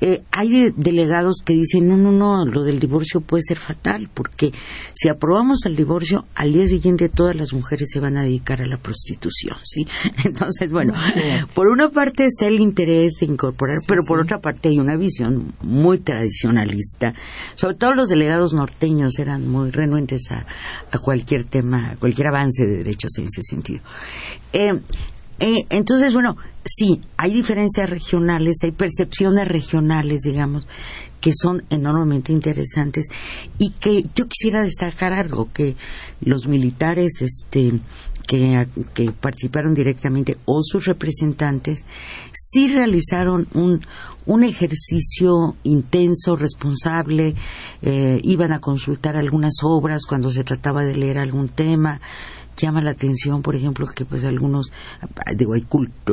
[0.00, 4.52] eh, hay delegados que dicen, no, no, no, lo del divorcio puede ser fatal, porque
[4.94, 8.66] si aprobamos el divorcio, al día siguiente todas las mujeres se van a dedicar a
[8.66, 9.86] la prostitución, ¿sí?
[10.24, 10.94] Entonces, bueno,
[11.54, 15.54] por una parte está el interés de incorporar, pero por otra parte hay una visión
[15.60, 17.14] muy tradicionalista.
[17.54, 20.46] Sobre todo los delegados norteños eran muy renuentes a,
[20.90, 23.82] a cualquier tema, a cualquier avance de derechos en ese sentido.
[24.52, 24.80] Eh,
[25.40, 30.66] eh, entonces, bueno, sí, hay diferencias regionales, hay percepciones regionales, digamos,
[31.20, 33.06] que son enormemente interesantes
[33.58, 35.76] y que yo quisiera destacar algo que
[36.20, 37.72] los militares este
[38.26, 41.84] que, que participaron directamente o sus representantes
[42.32, 43.80] sí realizaron un,
[44.26, 47.34] un ejercicio intenso, responsable,
[47.82, 52.00] eh, iban a consultar algunas obras cuando se trataba de leer algún tema,
[52.56, 54.72] llama la atención, por ejemplo, que pues algunos,
[55.36, 55.66] digo, hay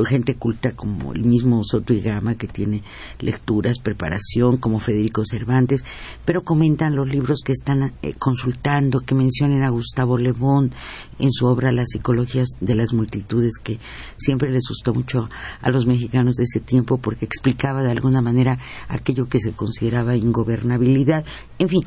[0.06, 2.82] gente culta como el mismo Soto y Gama que tiene
[3.20, 5.84] lecturas, preparación, como Federico Cervantes,
[6.24, 10.70] pero comentan los libros que están eh, consultando, que mencionen a Gustavo Le Bon
[11.18, 13.78] en su obra Las psicologías de las multitudes, que
[14.16, 15.28] siempre les gustó mucho
[15.60, 20.16] a los mexicanos de ese tiempo porque explicaba de alguna manera aquello que se consideraba
[20.16, 21.24] ingobernabilidad.
[21.58, 21.80] En fin,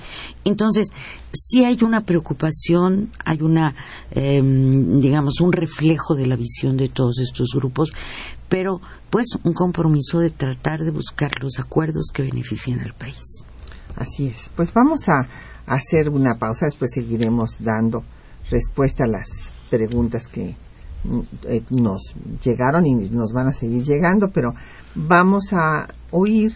[0.43, 0.87] entonces,
[1.31, 3.75] sí hay una preocupación, hay una,
[4.11, 7.91] em, digamos, un reflejo de la visión de todos estos grupos,
[8.49, 13.43] pero pues un compromiso de tratar de buscar los acuerdos que beneficien al país.
[13.95, 14.37] Así es.
[14.55, 15.27] Pues vamos a
[15.65, 18.03] hacer una pausa, después seguiremos dando
[18.51, 19.27] respuesta a las
[19.71, 20.55] preguntas que
[21.47, 24.53] eh, nos llegaron y nos van a seguir llegando, pero
[24.93, 26.55] vamos a oír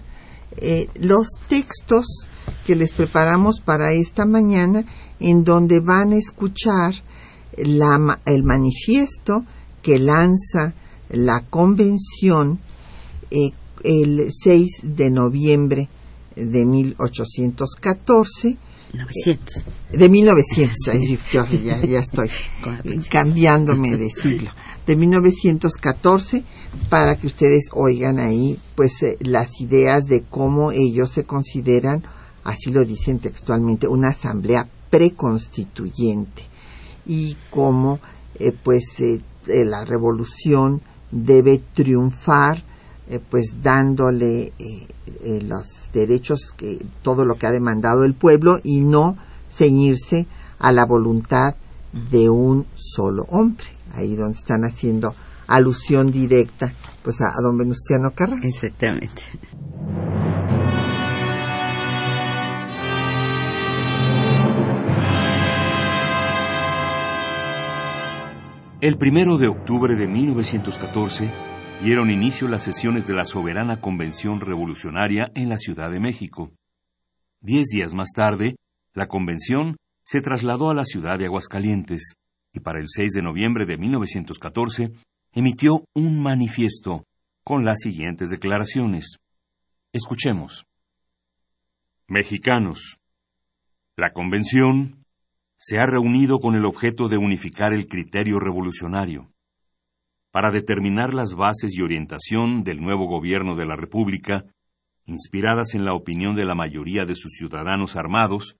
[0.57, 2.05] eh, los textos
[2.67, 4.85] que les preparamos para esta mañana,
[5.19, 6.93] en donde van a escuchar
[7.57, 9.45] el manifiesto
[9.81, 10.75] que lanza
[11.09, 12.59] la convención
[13.31, 13.51] eh,
[13.83, 15.89] el 6 de noviembre
[16.35, 18.57] de 1814.
[18.97, 19.63] 900.
[19.91, 20.95] de 1900,
[21.31, 22.29] yo ya, ya estoy
[23.09, 24.51] cambiándome de siglo.
[24.85, 26.43] De 1914,
[26.89, 32.03] para que ustedes oigan ahí, pues, eh, las ideas de cómo ellos se consideran
[32.45, 36.43] así lo dicen textualmente, una asamblea preconstituyente
[37.05, 37.99] y cómo
[38.39, 40.81] eh, pues eh, eh, la revolución
[41.11, 42.63] debe triunfar
[43.29, 44.51] pues dándole
[45.43, 49.17] los derechos que todo lo que ha demandado el pueblo y no
[49.51, 50.27] ceñirse
[50.59, 51.55] a la voluntad
[52.11, 53.67] de un solo hombre.
[53.93, 55.13] Ahí donde están haciendo
[55.47, 58.47] alusión directa pues a, a don Venustiano Carranza.
[58.47, 59.21] Exactamente.
[68.81, 71.54] El primero de octubre de 1914
[71.85, 76.51] dieron inicio las sesiones de la Soberana Convención Revolucionaria en la Ciudad de México.
[77.41, 78.55] Diez días más tarde,
[78.95, 82.15] la convención se trasladó a la ciudad de Aguascalientes
[82.51, 84.93] y para el 6 de noviembre de 1914
[85.33, 87.05] emitió un manifiesto
[87.43, 89.19] con las siguientes declaraciones.
[89.93, 90.65] Escuchemos.
[92.07, 92.97] Mexicanos.
[93.95, 95.05] La convención
[95.59, 99.34] se ha reunido con el objeto de unificar el criterio revolucionario.
[100.35, 104.43] Para determinar las bases y orientación del nuevo gobierno de la República,
[105.05, 108.57] inspiradas en la opinión de la mayoría de sus ciudadanos armados,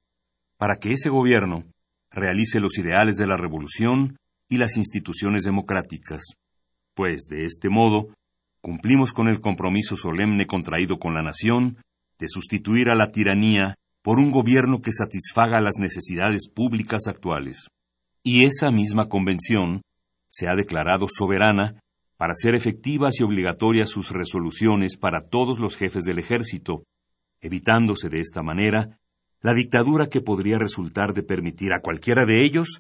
[0.56, 1.66] para que ese gobierno
[2.12, 4.16] realice los ideales de la revolución
[4.48, 6.24] y las instituciones democráticas,
[6.94, 8.08] pues de este modo
[8.62, 11.76] cumplimos con el compromiso solemne contraído con la nación
[12.20, 17.68] de sustituir a la tiranía por un gobierno que satisfaga las necesidades públicas actuales.
[18.24, 19.82] Y esa misma convención
[20.28, 21.80] se ha declarado soberana
[22.18, 26.84] para hacer efectivas y obligatorias sus resoluciones para todos los jefes del ejército,
[27.42, 28.98] evitándose de esta manera
[29.42, 32.80] la dictadura que podría resultar de permitir a cualquiera de ellos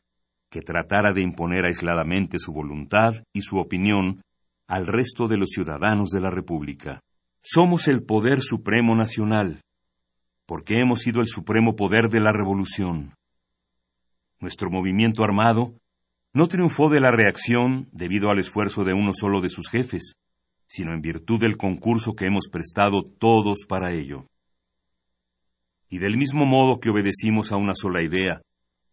[0.49, 4.21] que tratara de imponer aisladamente su voluntad y su opinión
[4.67, 7.01] al resto de los ciudadanos de la República.
[7.41, 9.62] Somos el poder supremo nacional,
[10.47, 13.13] porque hemos sido el supremo poder de la revolución.
[14.39, 15.75] Nuestro movimiento armado
[16.36, 20.15] no triunfó de la reacción debido al esfuerzo de uno solo de sus jefes,
[20.67, 24.27] sino en virtud del concurso que hemos prestado todos para ello.
[25.90, 28.42] Y del mismo modo que obedecimos a una sola idea,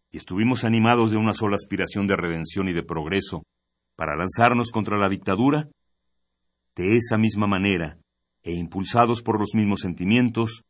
[0.09, 3.43] y estuvimos animados de una sola aspiración de redención y de progreso,
[3.97, 5.67] para lanzarnos contra la dictadura,
[6.77, 7.97] de esa misma manera,
[8.41, 10.63] e impulsados por los mismos sentimientos,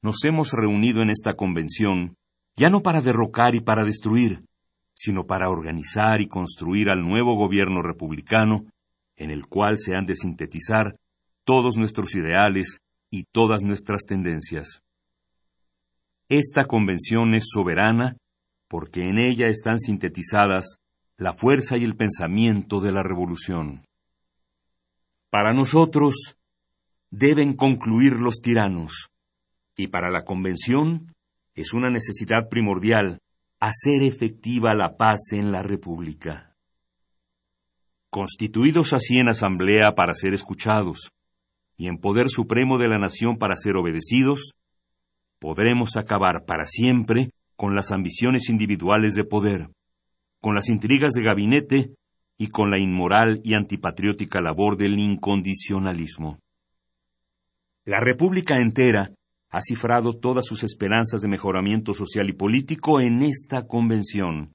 [0.00, 2.16] nos hemos reunido en esta convención
[2.56, 4.46] ya no para derrocar y para destruir,
[4.96, 8.64] sino para organizar y construir al nuevo gobierno republicano,
[9.16, 10.96] en el cual se han de sintetizar
[11.44, 12.80] todos nuestros ideales
[13.10, 14.82] y todas nuestras tendencias.
[16.28, 18.16] Esta convención es soberana
[18.68, 20.78] porque en ella están sintetizadas
[21.18, 23.86] la fuerza y el pensamiento de la revolución.
[25.30, 26.36] Para nosotros
[27.10, 29.10] deben concluir los tiranos,
[29.76, 31.14] y para la Convención
[31.54, 33.20] es una necesidad primordial
[33.60, 36.54] hacer efectiva la paz en la República.
[38.10, 41.10] Constituidos así en asamblea para ser escuchados,
[41.76, 44.52] y en poder supremo de la nación para ser obedecidos,
[45.38, 49.68] podremos acabar para siempre con las ambiciones individuales de poder,
[50.40, 51.90] con las intrigas de gabinete
[52.38, 56.38] y con la inmoral y antipatriótica labor del incondicionalismo.
[57.84, 59.10] La República entera
[59.50, 64.52] ha cifrado todas sus esperanzas de mejoramiento social y político en esta convención,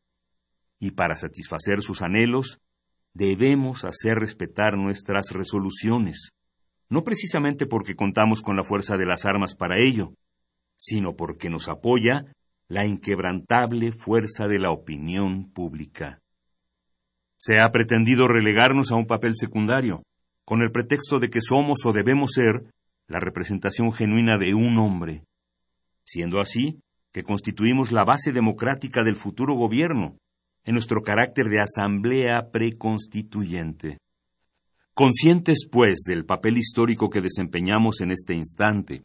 [0.79, 2.59] y para satisfacer sus anhelos
[3.13, 6.31] debemos hacer respetar nuestras resoluciones,
[6.89, 10.13] no precisamente porque contamos con la fuerza de las armas para ello,
[10.77, 12.25] sino porque nos apoya
[12.67, 16.19] la inquebrantable fuerza de la opinión pública.
[17.37, 20.03] Se ha pretendido relegarnos a un papel secundario,
[20.45, 22.71] con el pretexto de que somos o debemos ser
[23.12, 25.24] la representación genuina de un hombre,
[26.03, 26.80] siendo así
[27.12, 30.18] que constituimos la base democrática del futuro gobierno,
[30.64, 33.97] en nuestro carácter de asamblea preconstituyente.
[34.93, 39.03] Conscientes, pues, del papel histórico que desempeñamos en este instante,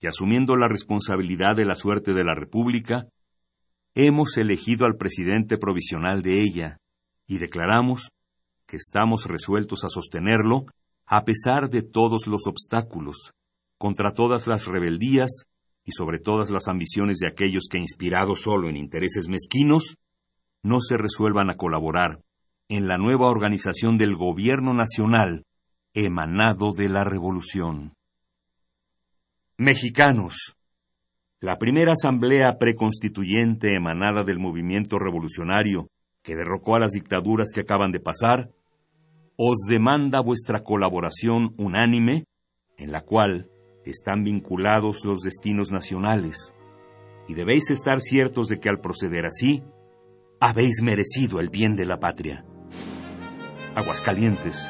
[0.00, 3.08] y asumiendo la responsabilidad de la suerte de la República,
[3.94, 6.78] hemos elegido al presidente provisional de ella
[7.26, 8.10] y declaramos
[8.66, 10.64] que estamos resueltos a sostenerlo
[11.06, 13.32] a pesar de todos los obstáculos,
[13.78, 15.44] contra todas las rebeldías
[15.84, 19.96] y sobre todas las ambiciones de aquellos que, inspirados solo en intereses mezquinos,
[20.62, 22.20] no se resuelvan a colaborar
[22.68, 25.44] en la nueva organización del gobierno nacional
[25.92, 27.92] emanado de la revolución.
[29.58, 30.56] Mexicanos.
[31.40, 35.88] La primera asamblea preconstituyente emanada del movimiento revolucionario
[36.22, 38.50] que derrocó a las dictaduras que acaban de pasar,
[39.36, 42.24] os demanda vuestra colaboración unánime,
[42.76, 43.50] en la cual
[43.84, 46.54] están vinculados los destinos nacionales,
[47.28, 49.62] y debéis estar ciertos de que al proceder así,
[50.40, 52.44] habéis merecido el bien de la patria.
[53.74, 54.68] Aguascalientes,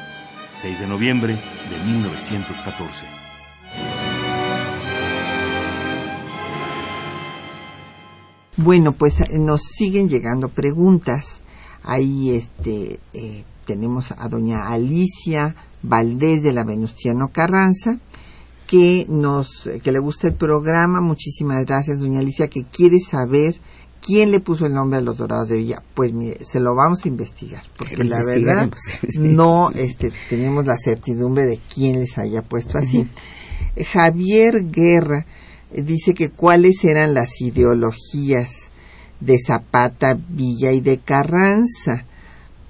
[0.51, 3.05] 6 de noviembre de 1914.
[8.57, 11.41] Bueno, pues eh, nos siguen llegando preguntas.
[11.83, 17.99] Ahí este, eh, tenemos a doña Alicia Valdés de la Venustiano Carranza,
[18.67, 21.01] que, nos, que le gusta el programa.
[21.01, 23.55] Muchísimas gracias, doña Alicia, que quiere saber
[24.01, 25.81] quién le puso el nombre a los Dorados de Villa.
[25.93, 28.71] Pues mire, se lo vamos a investigar, porque la verdad
[29.19, 33.07] no este, tenemos la certidumbre de quién les haya puesto así.
[33.91, 35.25] Javier Guerra
[35.71, 38.51] dice que cuáles eran las ideologías
[39.19, 42.05] de Zapata, Villa y de Carranza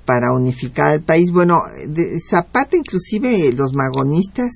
[0.05, 1.31] para unificar al país.
[1.31, 4.51] Bueno, de Zapata inclusive los magonistas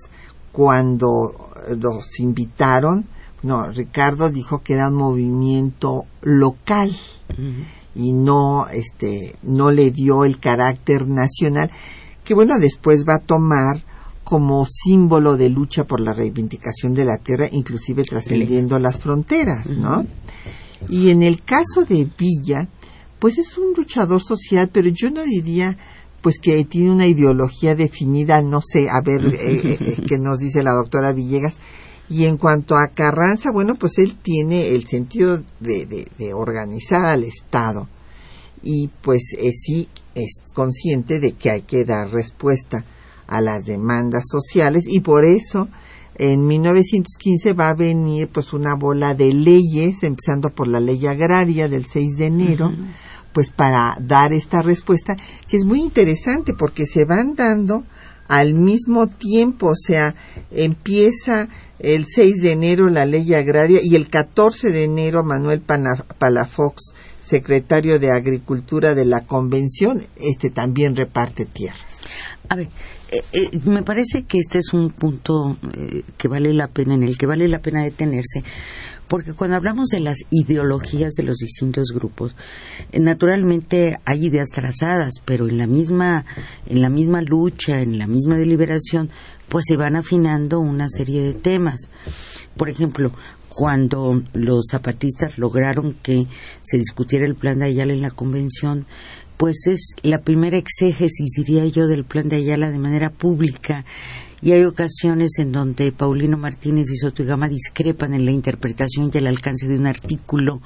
[0.52, 3.06] cuando los invitaron,
[3.44, 6.92] no, Ricardo dijo que era un movimiento local
[7.96, 11.72] y no este no le dio el carácter nacional
[12.24, 13.84] que bueno, después va a tomar
[14.24, 20.06] como símbolo de lucha por la reivindicación de la tierra, inclusive trascendiendo las fronteras, ¿no?
[20.88, 22.68] Y en el caso de Villa,
[23.20, 25.78] pues es un luchador social, pero yo no diría
[26.22, 30.40] pues que tiene una ideología definida, no sé, a ver eh, eh, eh, qué nos
[30.40, 31.56] dice la doctora Villegas.
[32.10, 37.24] Y en cuanto a Carranza, bueno, pues él tiene el sentido de, de, organizar al
[37.24, 37.88] Estado.
[38.64, 39.22] Y pues
[39.64, 42.84] sí es consciente de que hay que dar respuesta
[43.28, 44.86] a las demandas sociales.
[44.88, 45.70] Y por eso
[46.16, 51.70] en 1915 va a venir pues una bola de leyes, empezando por la ley agraria
[51.70, 52.74] del 6 de enero,
[53.34, 55.16] pues para dar esta respuesta,
[55.48, 57.84] que es muy interesante porque se van dando
[58.28, 60.14] al mismo tiempo, o sea,
[60.52, 61.50] empieza
[61.80, 68.00] el 6 de enero la ley agraria y el 14 de enero Manuel Palafox, secretario
[68.00, 72.04] de Agricultura de la Convención, este también reparte tierras.
[72.50, 72.70] A ver,
[73.12, 77.04] eh, eh, me parece que este es un punto eh, que vale la pena, en
[77.04, 78.44] el que vale la pena detenerse,
[79.08, 82.36] porque cuando hablamos de las ideologías de los distintos grupos,
[82.94, 86.26] naturalmente hay ideas trazadas, pero en la misma,
[86.68, 89.10] en la misma lucha, en la misma deliberación,
[89.48, 91.90] pues se van afinando una serie de temas.
[92.56, 93.12] Por ejemplo,
[93.50, 96.28] cuando los zapatistas lograron que
[96.62, 98.86] se discutiera el plan de Ayala en la convención,
[99.40, 103.86] pues es la primera exégesis, diría yo, del plan de Ayala de manera pública
[104.42, 109.10] y hay ocasiones en donde Paulino Martínez y Soto y Gama discrepan en la interpretación
[109.14, 110.62] y el alcance de un artículo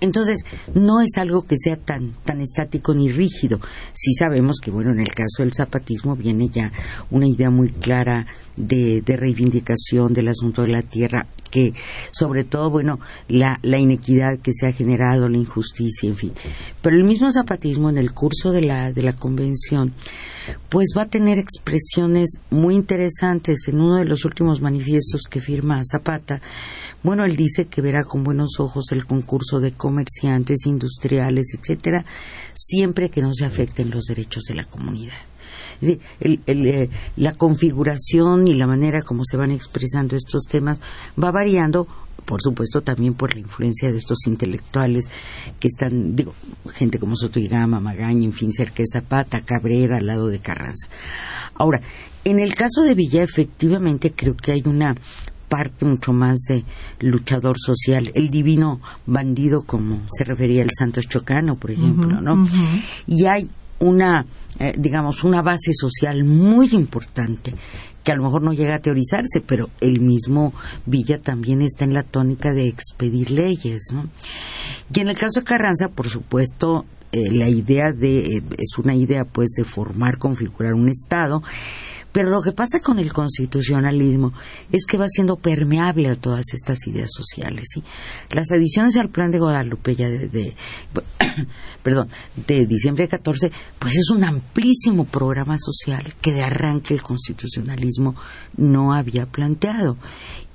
[0.00, 0.44] entonces,
[0.74, 3.60] no es algo que sea tan, tan estático ni rígido.
[3.92, 6.72] Sí sabemos que, bueno, en el caso del zapatismo viene ya
[7.12, 8.26] una idea muy clara
[8.56, 11.72] de, de reivindicación del asunto de la tierra, que
[12.10, 12.98] sobre todo, bueno,
[13.28, 16.32] la, la inequidad que se ha generado, la injusticia, en fin.
[16.80, 19.92] Pero el mismo zapatismo en el curso de la, de la convención,
[20.68, 25.82] pues va a tener expresiones muy interesantes en uno de los últimos manifiestos que firma
[25.88, 26.40] Zapata
[27.02, 32.04] bueno, él dice que verá con buenos ojos el concurso de comerciantes, industriales, etcétera,
[32.54, 35.31] siempre que no se afecten los derechos de la comunidad.
[35.82, 36.00] Es decir,
[36.46, 40.80] eh, la configuración y la manera como se van expresando estos temas
[41.22, 41.86] va variando
[42.24, 45.10] por supuesto también por la influencia de estos intelectuales
[45.58, 46.34] que están, digo,
[46.72, 50.38] gente como Soto y Gama, Magaña, en fin, cerca de Zapata, Cabrera, al lado de
[50.38, 50.86] Carranza.
[51.54, 51.80] Ahora,
[52.24, 54.94] en el caso de Villa, efectivamente creo que hay una
[55.48, 56.64] parte mucho más de
[57.00, 62.46] luchador social, el divino bandido, como se refería el Santos Chocano, por ejemplo, ¿no?
[63.06, 63.50] Y hay
[63.82, 64.24] una,
[64.58, 67.54] eh, digamos, una base social muy importante
[68.02, 70.54] que a lo mejor no llega a teorizarse, pero el mismo
[70.86, 74.08] Villa también está en la tónica de expedir leyes, ¿no?
[74.92, 78.96] Y en el caso de Carranza, por supuesto, eh, la idea de, eh, es una
[78.96, 81.42] idea pues de formar, configurar un Estado,
[82.12, 84.32] pero lo que pasa con el constitucionalismo
[84.70, 87.64] es que va siendo permeable a todas estas ideas sociales.
[87.72, 87.82] ¿sí?
[88.30, 90.54] Las adiciones al plan de Guadalupe ya de,
[91.82, 92.08] perdón,
[92.46, 98.14] de diciembre de 14, pues es un amplísimo programa social que de arranque el constitucionalismo
[98.56, 99.96] no había planteado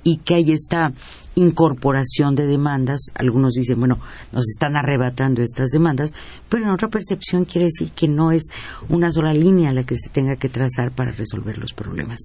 [0.04, 0.92] y que hay esta
[1.38, 3.00] incorporación de demandas.
[3.14, 3.98] Algunos dicen, bueno,
[4.32, 6.12] nos están arrebatando estas demandas,
[6.48, 8.48] pero en otra percepción quiere decir que no es
[8.88, 12.18] una sola línea la que se tenga que trazar para resolver los problemas.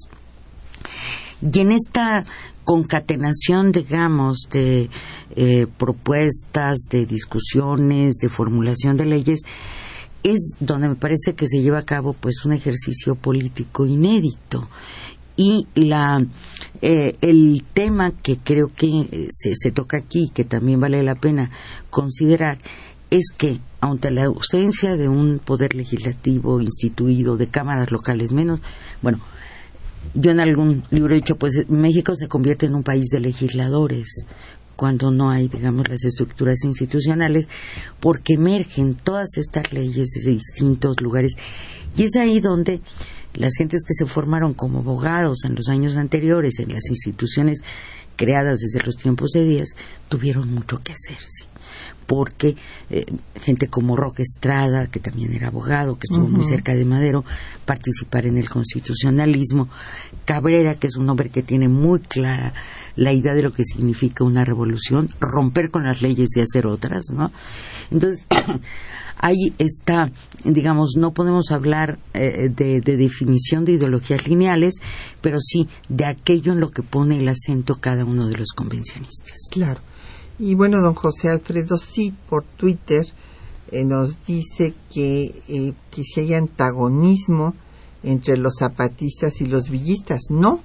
[1.42, 2.24] Y en esta
[2.64, 4.90] concatenación, digamos, de
[5.36, 9.42] eh, propuestas, de discusiones, de formulación de leyes,
[10.24, 14.70] es donde me parece que se lleva a cabo pues un ejercicio político inédito
[15.36, 16.26] y la
[16.82, 21.16] eh, el tema que creo que eh, se, se toca aquí que también vale la
[21.16, 21.50] pena
[21.90, 22.58] considerar
[23.10, 28.60] es que ante la ausencia de un poder legislativo instituido de cámaras locales menos
[29.02, 29.20] bueno
[30.14, 34.26] yo en algún libro he dicho pues México se convierte en un país de legisladores
[34.76, 37.48] cuando no hay, digamos, las estructuras institucionales,
[38.00, 41.34] porque emergen todas estas leyes de distintos lugares.
[41.96, 42.82] Y es ahí donde
[43.34, 47.64] las gentes que se formaron como abogados en los años anteriores en las instituciones
[48.16, 49.70] creadas desde los tiempos de Díaz
[50.10, 51.48] tuvieron mucho que hacerse
[52.06, 52.56] porque
[52.90, 53.06] eh,
[53.36, 57.24] gente como Roque Estrada, que también era abogado, que estuvo muy cerca de Madero,
[57.66, 59.70] participar en el constitucionalismo,
[60.26, 62.54] Cabrera, que es un hombre que tiene muy clara
[62.96, 67.06] la idea de lo que significa una revolución, romper con las leyes y hacer otras,
[67.12, 67.32] ¿no?
[67.90, 68.28] Entonces,
[69.24, 70.12] ahí está,
[70.44, 74.76] digamos, no podemos hablar eh, de, definición de ideologías lineales,
[75.22, 79.48] pero sí de aquello en lo que pone el acento cada uno de los convencionistas.
[79.50, 79.80] Claro.
[80.40, 83.06] Y bueno, don José Alfredo, sí, por Twitter
[83.72, 87.56] eh, nos dice que, eh, que si hay antagonismo
[88.04, 90.24] entre los zapatistas y los villistas.
[90.32, 90.62] No,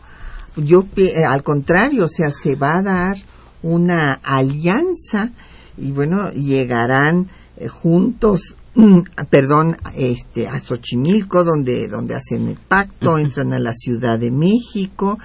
[0.57, 0.85] yo
[1.29, 3.17] al contrario, o sea, se va a dar
[3.63, 5.31] una alianza
[5.77, 7.38] y bueno, llegarán eh,
[7.69, 9.01] juntos mm,
[9.31, 15.19] perdón, este, a Xochimilco, donde, donde hacen el pacto, entran a la Ciudad de México,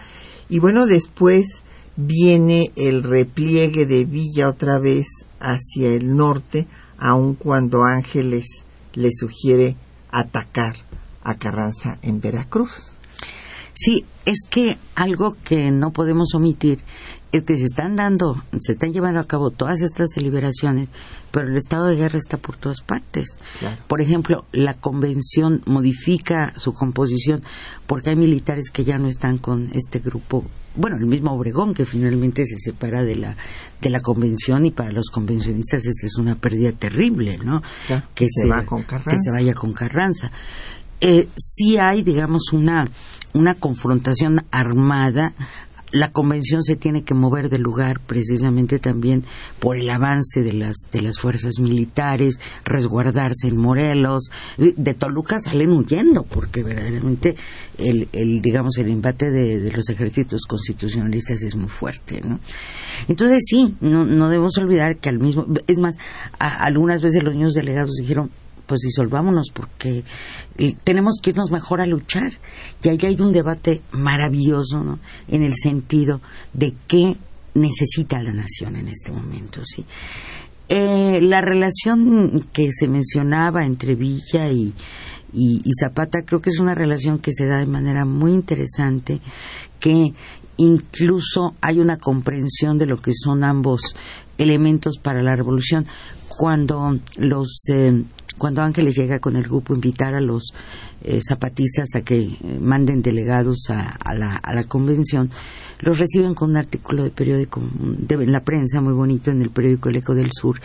[0.49, 1.63] y bueno, después
[1.95, 5.07] viene el repliegue de Villa otra vez
[5.39, 6.67] hacia el norte,
[6.97, 8.45] aun cuando Ángeles
[8.93, 9.75] le sugiere
[10.09, 10.75] atacar
[11.23, 12.93] a Carranza en Veracruz.
[13.73, 16.79] Sí, es que algo que no podemos omitir
[17.41, 20.89] que se están dando, se están llevando a cabo todas estas deliberaciones,
[21.31, 23.39] pero el estado de guerra está por todas partes.
[23.87, 27.41] Por ejemplo, la convención modifica su composición
[27.87, 31.85] porque hay militares que ya no están con este grupo, bueno, el mismo Obregón que
[31.85, 33.35] finalmente se separa de la
[33.81, 37.61] de la convención y para los convencionistas es es una pérdida terrible, ¿no?
[38.13, 40.31] que, se, va con que se vaya con Carranza.
[41.01, 42.85] Eh, sí hay, digamos, una
[43.33, 45.33] una confrontación armada
[45.93, 49.23] la convención se tiene que mover de lugar precisamente también
[49.59, 55.71] por el avance de las de las fuerzas militares, resguardarse en Morelos, de Toluca salen
[55.71, 57.35] huyendo porque verdaderamente
[57.77, 62.39] el, el digamos el embate de, los ejércitos constitucionalistas es muy fuerte, ¿no?
[63.07, 65.95] Entonces sí, no, no debemos olvidar que al mismo es más
[66.39, 68.31] algunas veces los niños delegados dijeron
[68.65, 70.03] pues disolvámonos porque
[70.57, 72.31] eh, tenemos que irnos mejor a luchar.
[72.81, 74.99] Y ahí hay un debate maravilloso ¿no?
[75.27, 76.21] en el sentido
[76.53, 77.15] de qué
[77.55, 79.61] necesita la nación en este momento.
[79.63, 79.85] ¿sí?
[80.69, 84.73] Eh, la relación que se mencionaba entre Villa y,
[85.33, 89.19] y, Zapata creo que es una relación que se da de manera muy interesante,
[89.79, 90.13] que
[90.57, 93.95] incluso hay una comprensión de lo que son ambos
[94.37, 95.85] elementos para la revolución
[96.27, 98.03] cuando los eh,
[98.37, 100.53] cuando Ángeles llega con el grupo invitar a los
[101.03, 105.29] eh, zapatistas a que eh, manden delegados a, la, a, la, convención,
[105.83, 109.89] los reciben con un artículo de periódico, de la prensa muy bonito en el periódico
[109.89, 110.59] El Eco del Sur,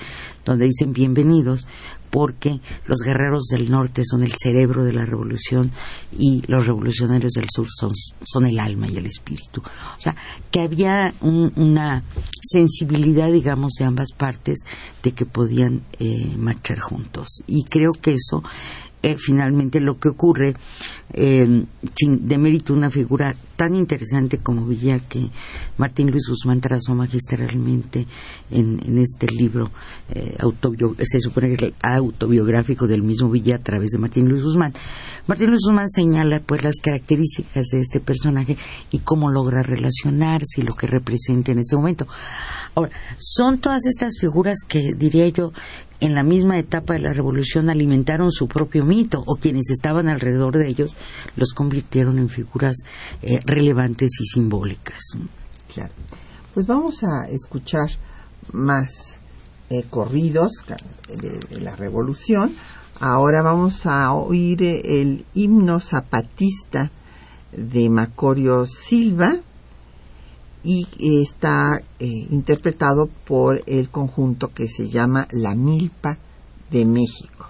[0.44, 1.66] donde dicen bienvenidos
[2.10, 5.70] porque los guerreros del norte son el cerebro de la revolución
[6.16, 7.90] y los revolucionarios del sur son,
[8.22, 9.60] son el alma y el espíritu.
[9.60, 10.16] O sea,
[10.50, 12.02] que había una
[12.40, 14.60] sensibilidad, digamos, de ambas partes
[15.02, 17.42] de que podían eh, marchar juntos.
[17.46, 18.42] Y creo que eso
[19.02, 20.54] eh, finalmente lo que ocurre,
[21.12, 25.30] eh, sin demérito una figura tan interesante como Villa que
[25.78, 28.06] Martín Luis Guzmán trazó magistralmente
[28.50, 29.70] en, este libro,
[30.10, 30.36] eh,
[31.02, 34.72] se supone que es el autobiográfico del mismo Villa a través de Martín Luis Guzmán.
[35.26, 38.56] Martín Luis Guzmán señala pues las características de este personaje
[38.90, 42.06] y cómo logra relacionarse y lo que representa en este momento.
[42.74, 45.52] Ahora, son todas estas figuras que, diría yo,
[46.00, 50.56] en la misma etapa de la revolución alimentaron su propio mito o quienes estaban alrededor
[50.56, 50.96] de ellos
[51.36, 52.76] los convirtieron en figuras
[53.22, 55.02] eh, relevantes y simbólicas.
[55.72, 55.92] Claro.
[56.54, 57.88] Pues vamos a escuchar
[58.52, 59.18] más
[59.70, 60.52] eh, corridos
[61.08, 62.54] de, la revolución.
[63.00, 66.90] Ahora vamos a oír eh, el himno zapatista
[67.52, 69.36] de Macorio Silva
[70.62, 70.86] y
[71.22, 76.18] está eh, interpretado por el conjunto que se llama La Milpa
[76.70, 77.46] de México.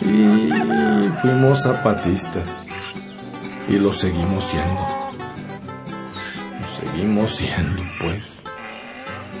[0.00, 0.50] Y
[1.22, 2.48] fuimos zapatistas
[3.68, 4.82] y lo seguimos siendo.
[6.60, 8.42] Lo seguimos siendo, pues.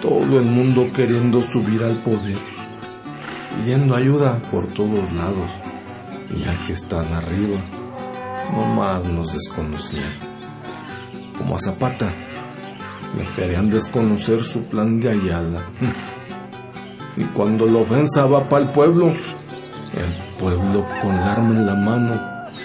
[0.00, 2.38] Todo el mundo queriendo subir al poder,
[3.56, 5.50] pidiendo ayuda por todos lados
[6.36, 7.58] ya que están arriba,
[8.52, 10.12] nomás nos desconocían.
[11.36, 12.08] Como a Zapata,
[13.16, 15.62] me querían desconocer su plan de Ayala.
[17.14, 21.74] Y cuando la ofensa va para el pueblo, el pueblo con el arma en la
[21.74, 22.18] mano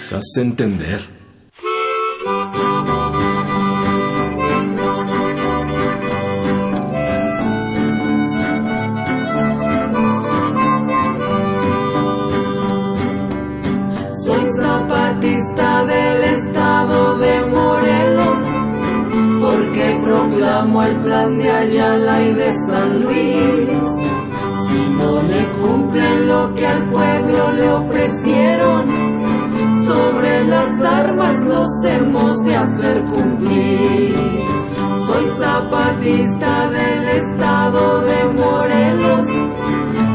[0.06, 1.17] se hace entender.
[20.88, 23.68] El plan de Ayala y de San Luis.
[24.66, 28.86] Si no le cumplen lo que al pueblo le ofrecieron,
[29.86, 34.14] sobre las armas los hemos de hacer cumplir.
[35.06, 39.26] Soy zapatista del estado de Morelos,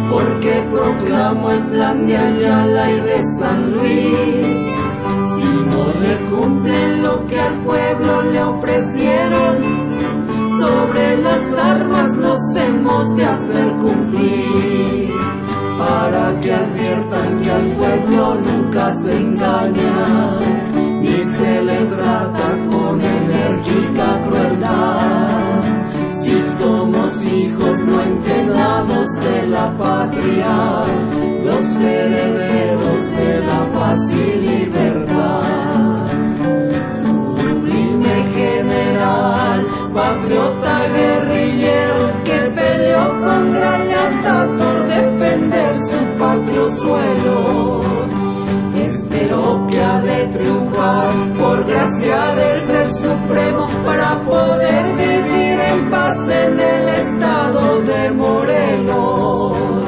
[0.10, 4.74] porque proclamo el plan de Ayala y de San Luis.
[5.36, 10.03] Si no le cumplen lo que al pueblo le ofrecieron,
[10.64, 15.12] sobre las armas nos hemos de hacer cumplir,
[15.78, 20.40] para que adviertan que al pueblo nunca se engaña,
[21.02, 25.62] ni se le trata con enérgica crueldad.
[26.22, 30.86] Si somos hijos no entrenados de la patria,
[31.44, 36.03] los herederos de la paz y libertad.
[39.94, 43.84] Patriota guerrillero que peleó con gran
[44.58, 47.82] por defender su patrio suelo.
[48.76, 56.18] Espero que ha de triunfar por gracia del Ser Supremo para poder vivir en paz
[56.28, 59.83] en el estado de Morelos.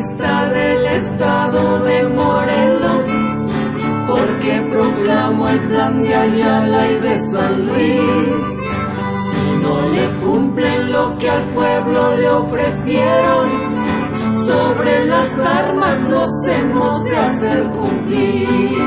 [0.00, 3.06] Zapatista del estado de Morelos,
[4.08, 8.40] porque proclamo el plan de Ayala y de San Luis.
[9.30, 13.48] Si no le cumplen lo que al pueblo le ofrecieron,
[14.46, 18.78] sobre las armas nos hemos de hacer cumplir.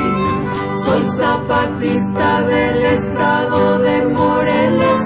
[0.86, 5.02] Soy zapatista del estado de Morelos,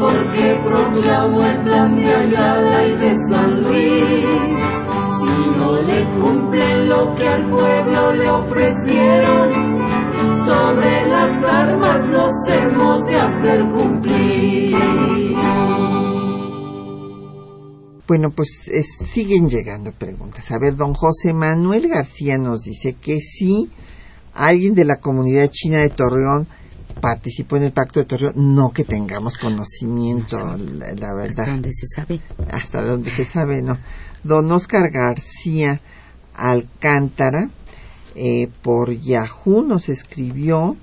[0.00, 4.70] porque proclamo el plan de Ayala y de San Luis.
[5.20, 9.50] Si no le cumplen lo que al pueblo le ofrecieron,
[10.46, 14.76] sobre las armas los hemos de hacer cumplir.
[18.10, 18.48] Bueno, pues
[19.06, 20.50] siguen llegando preguntas.
[20.50, 23.70] A ver, don José Manuel García nos dice que sí,
[24.34, 26.48] alguien de la comunidad china de Torreón
[27.00, 31.40] participó en el Pacto de Torreón, no que tengamos conocimiento, la, verdad.
[31.40, 32.20] Hasta donde se sabe.
[32.50, 33.78] Hasta donde se sabe, no.
[34.22, 35.80] Don Oscar García
[36.34, 37.48] Alcántara,
[38.14, 40.76] eh, por Yahoo, nos escribió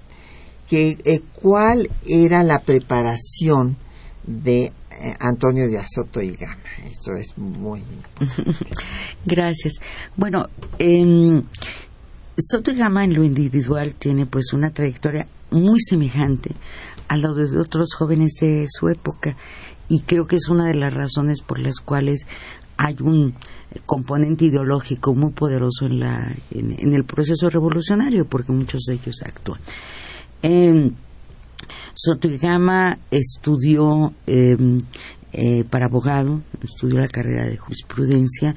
[0.69, 3.77] que eh, cuál era la preparación
[4.25, 4.65] de
[4.99, 6.57] eh, Antonio de Azoto y Gama.
[6.89, 7.83] Esto es muy
[9.25, 9.75] Gracias.
[10.15, 10.47] Bueno,
[10.79, 11.41] eh,
[12.37, 16.51] Soto y Gama en lo individual tiene pues una trayectoria muy semejante
[17.07, 19.35] a la de otros jóvenes de su época
[19.89, 22.25] y creo que es una de las razones por las cuales
[22.77, 23.33] hay un
[23.85, 29.59] componente ideológico muy poderoso en, la, en, el proceso revolucionario porque muchos de ellos actúan.
[30.43, 30.91] Eh,
[33.11, 34.77] estudió em,
[35.33, 38.55] eh, para abogado, estudió la carrera de jurisprudencia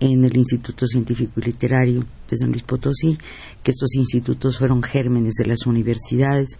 [0.00, 3.16] en el Instituto Científico y Literario de San Luis Potosí,
[3.62, 6.58] que estos institutos fueron gérmenes de las universidades.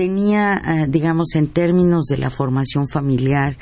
[0.00, 3.58] Tenía, eh, digamos, en términos de la formación familiar,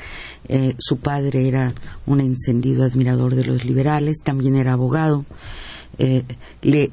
[0.47, 1.73] eh, su padre era
[2.05, 5.25] un encendido admirador de los liberales, también era abogado.
[5.97, 6.23] Eh,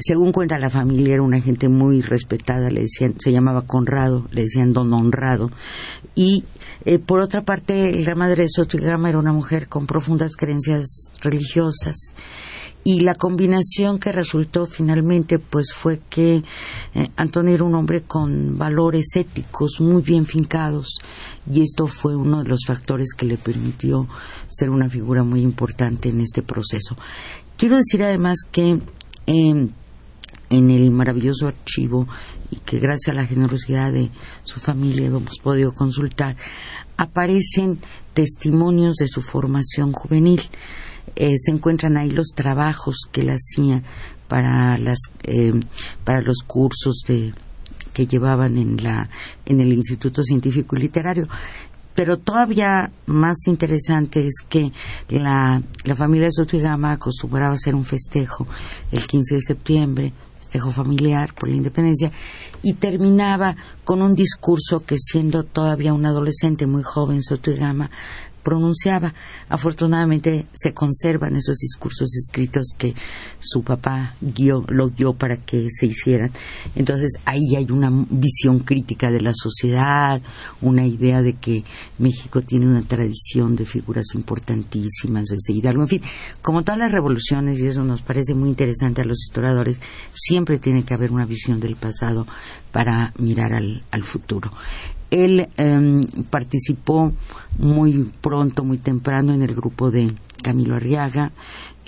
[0.01, 4.43] según cuenta la familia, era una gente muy respetada, le decían, se llamaba Conrado, le
[4.43, 5.53] decían don honrado,
[6.17, 6.43] y
[6.85, 12.15] eh, por otra parte, la madre de Sotogama era una mujer con profundas creencias religiosas,
[12.87, 16.45] y la combinación que resultó finalmente pues fue que
[16.95, 21.01] eh, Antonio era un hombre con valores éticos muy bien fincados
[21.53, 24.07] y esto fue uno de los factores que le permitió
[24.47, 26.97] ser una figura muy importante en este proceso.
[27.57, 28.79] Quiero decir además que
[29.27, 29.75] en,
[30.49, 32.07] el maravilloso archivo
[32.53, 34.11] y que gracias a la generosidad de
[34.45, 36.37] su familia hemos podido consultar,
[36.97, 37.81] aparecen
[38.15, 40.41] testimonios de su formación juvenil.
[41.17, 43.83] Eh, se encuentran ahí los trabajos que él hacía
[44.29, 45.53] para las eh,
[46.05, 47.33] para los cursos de
[47.95, 49.09] que llevaban en la
[49.47, 51.27] en el Instituto Científico y Literario.
[51.95, 54.71] Pero todavía más interesante es que
[55.09, 58.47] la, la familia Soto y Gama acostumbraba a hacer un festejo
[58.93, 62.13] el 15 de septiembre, festejo familiar por la independencia,
[62.63, 67.91] y terminaba con un discurso que siendo todavía un adolescente muy joven, Soto y Gama
[68.47, 69.13] pronunciaba.
[69.49, 72.95] Afortunadamente se conservan esos discursos escritos que
[73.41, 76.31] su papá guió, lo guió para que se hicieran.
[76.77, 80.23] Entonces ahí hay una visión crítica de la sociedad,
[80.63, 81.65] una idea de que
[81.99, 86.03] México tiene una tradición de figuras importantísimas, de Hidalgo, en fin,
[86.41, 89.81] como todas las revoluciones, y eso nos parece muy interesante a los historiadores,
[90.13, 92.29] siempre tiene que haber una visión del pasado
[92.71, 94.53] para mirar al, al futuro.
[95.11, 97.13] Él em, participó
[97.59, 101.33] muy pronto, muy temprano en el grupo de Camilo Arriaga,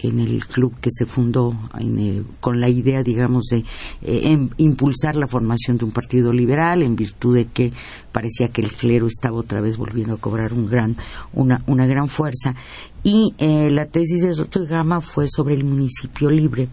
[0.03, 3.64] en el club que se fundó eh, con la idea, digamos, de eh,
[4.03, 7.72] em, impulsar la formación de un partido liberal, en virtud de que
[8.12, 10.96] parecía que el clero estaba otra vez volviendo a cobrar un gran,
[11.32, 12.55] una, gran fuerza.
[13.03, 16.68] Y eh, la tesis de Soto y Gama fue sobre el municipio libre.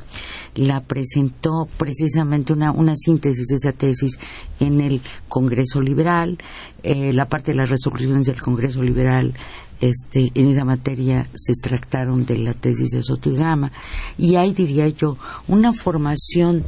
[0.56, 4.18] La presentó precisamente una, una síntesis de esa tesis
[4.60, 6.38] en el Congreso Liberal.
[6.84, 9.34] la parte de las resoluciones del Congreso Liberal
[9.82, 13.72] este, en esa materia se extractaron de la tesis de Soto y Gama.
[14.18, 15.18] Y hay, diría yo,
[15.48, 16.64] una formación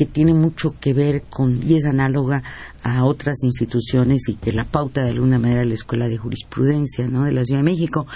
[0.00, 2.42] que tiene mucho que ver con, y es análoga
[2.82, 7.24] a otras instituciones y que la pauta de alguna manera la Escuela de Jurisprudencia ¿no?
[7.24, 8.06] de la Ciudad de México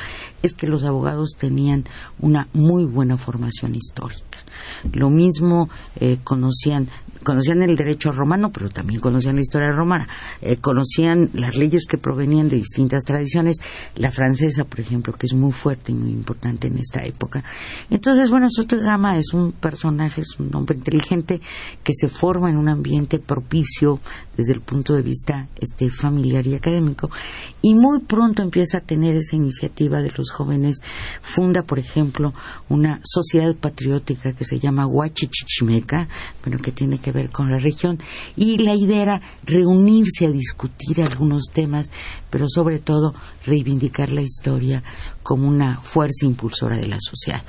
[0.42, 1.84] es que los abogados tenían
[2.20, 4.38] una muy buena formación histórica.
[4.94, 6.88] Lo mismo eh, conocían
[7.24, 10.08] conocían el derecho romano, pero también conocían la historia romana,
[10.40, 13.56] eh, conocían las leyes que provenían de distintas tradiciones,
[13.96, 17.42] la francesa, por ejemplo, que es muy fuerte y muy importante en esta época.
[17.90, 21.40] Entonces, bueno, Soto es un personaje, es un hombre inteligente
[21.82, 23.98] que se forma en un ambiente propicio
[24.36, 27.10] desde el punto de vista este, familiar y académico.
[27.62, 30.80] Y muy pronto empieza a tener esa iniciativa de los jóvenes,
[31.22, 32.32] funda, por ejemplo,
[32.68, 36.08] una sociedad patriótica que se llama Huachichichimeca,
[36.42, 37.98] pero que tiene que ver con la región.
[38.36, 41.90] Y la idea era reunirse a discutir algunos temas,
[42.28, 43.14] pero sobre todo
[43.46, 44.82] reivindicar la historia
[45.22, 47.42] como una fuerza impulsora de la sociedad.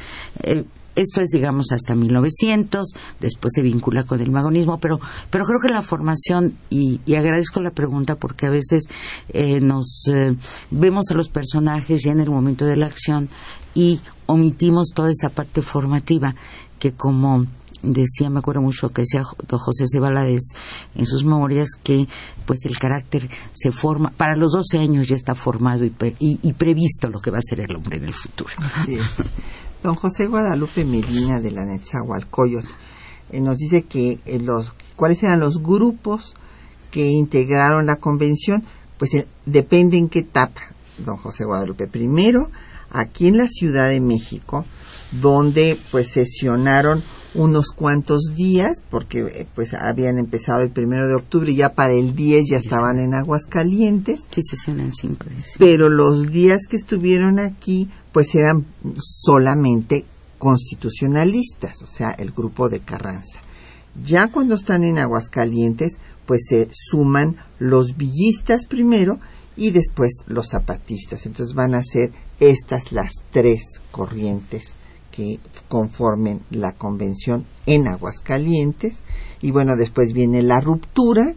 [0.43, 0.63] Eh,
[0.95, 4.97] Esto es, digamos, hasta 1900, después se vincula con el magonismo, pero,
[5.29, 8.83] pero creo que la formación, y, agradezco la pregunta porque a veces
[9.27, 10.33] eh, nos eh,
[10.71, 13.27] vemos a los personajes ya en el momento de la acción
[13.73, 16.33] y omitimos toda esa parte formativa
[16.79, 17.45] que como
[17.85, 20.53] decía, me acuerdo mucho que decía don José Cebalades
[20.95, 22.07] en sus memorias que
[22.45, 27.09] pues el carácter se forma, para los 12 años ya está formado y, y, previsto
[27.09, 28.51] lo que va a ser el hombre en el futuro.
[29.83, 32.65] Don José Guadalupe Medina de la Netzahualcoyot
[33.31, 36.33] eh, nos dice que eh, los cuáles eran los grupos
[36.91, 38.63] que integraron la convención,
[38.97, 40.61] pues eh, depende en qué etapa,
[40.97, 41.87] don José Guadalupe.
[41.87, 42.49] Primero,
[42.91, 44.65] aquí en la Ciudad de México,
[45.11, 47.03] donde pues sesionaron
[47.35, 51.93] unos cuantos días, porque eh, pues habían empezado el primero de octubre y ya para
[51.93, 54.21] el 10 ya estaban en Aguascalientes.
[54.29, 55.55] Sí, sesionan cinco días.
[55.59, 58.65] Pero los días que estuvieron aquí, pues eran
[58.97, 60.05] solamente
[60.37, 63.39] constitucionalistas, o sea, el grupo de Carranza.
[64.03, 65.93] Ya cuando están en Aguascalientes,
[66.25, 69.19] pues se suman los villistas primero
[69.55, 71.25] y después los zapatistas.
[71.25, 73.61] Entonces van a ser estas las tres
[73.91, 74.73] corrientes
[75.15, 78.93] que conformen la convención en Aguascalientes.
[79.41, 81.33] Y bueno después viene la ruptura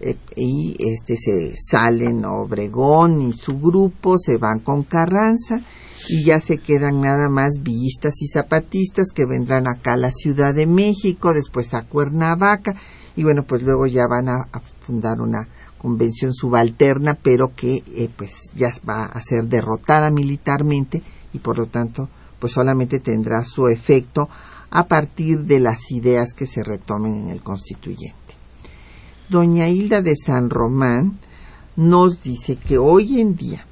[0.00, 5.60] eh, y este se salen Obregón y su grupo se van con Carranza
[6.08, 10.54] y ya se quedan nada más villistas y zapatistas que vendrán acá a la Ciudad
[10.54, 12.74] de México, después a Cuernavaca
[13.16, 15.48] y bueno pues luego ya van a, fundar una
[15.78, 21.02] convención subalterna pero que eh, pues ya va a ser derrotada militarmente
[21.32, 22.08] y por lo tanto
[22.44, 24.28] pues solamente tendrá su efecto
[24.70, 28.18] a partir de las ideas que se retomen en el constituyente.
[29.30, 31.18] Doña Hilda de San Román
[31.76, 33.64] nos dice que hoy en día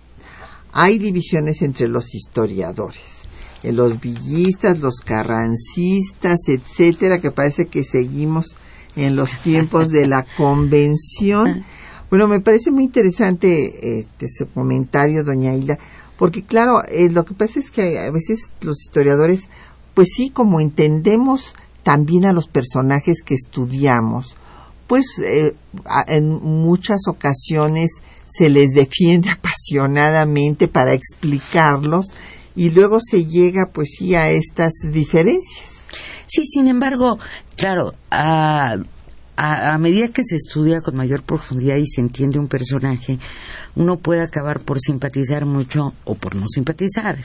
[0.72, 3.02] hay divisiones entre los historiadores,
[3.62, 8.56] los villistas, los carrancistas, etcétera, que parece que seguimos
[8.96, 11.62] en los tiempos de la convención.
[12.08, 15.78] Bueno, me parece muy interesante este, ese comentario, doña Hilda,
[16.22, 19.40] porque claro, eh, lo que pasa es que a veces los historiadores,
[19.92, 24.36] pues sí, como entendemos también a los personajes que estudiamos,
[24.86, 25.56] pues eh,
[26.06, 27.90] en muchas ocasiones
[28.28, 32.06] se les defiende apasionadamente para explicarlos
[32.54, 35.66] y luego se llega pues sí a estas diferencias.
[36.28, 37.18] Sí, sin embargo,
[37.56, 37.94] claro,
[39.45, 43.18] a, medida que se estudia con mayor profundidad y se entiende un personaje,
[43.74, 47.18] uno puede acabar por simpatizar mucho o por no simpatizar.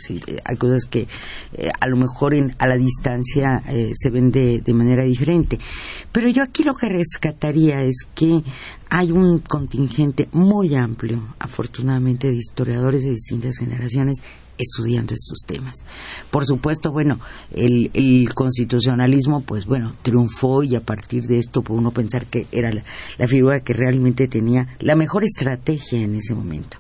[0.44, 1.08] hay cosas que
[1.54, 5.60] eh, a lo mejor a la distancia eh, se ven de, de manera diferente.
[6.12, 8.42] Pero yo aquí lo que rescataría es que
[8.90, 14.18] hay un contingente muy amplio, afortunadamente, de historiadores de distintas generaciones
[14.58, 15.76] estudiando estos temas.
[16.32, 17.20] Por supuesto, bueno,
[17.52, 17.90] el,
[18.34, 23.28] constitucionalismo, pues bueno, triunfó y a partir de esto puede uno pensar que era la,
[23.28, 26.78] figura que realmente tenía la mejor estrategia en ese momento.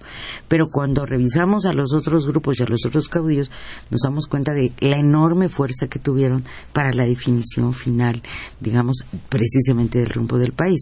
[0.47, 3.51] Pero cuando revisamos a los otros grupos y a los otros caudillos,
[3.89, 8.21] nos damos cuenta de la enorme fuerza que tuvieron para la definición final,
[8.59, 8.97] digamos,
[9.29, 10.81] precisamente del rumbo del país.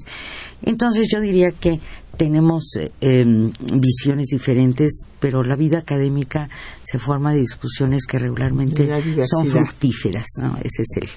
[0.61, 1.79] Entonces yo diría que
[2.15, 6.49] tenemos eh, em, visiones diferentes, pero la vida académica
[6.83, 8.87] se forma de discusiones que regularmente
[9.25, 10.57] son fructíferas, ¿no?
[10.57, 11.09] Ese es el...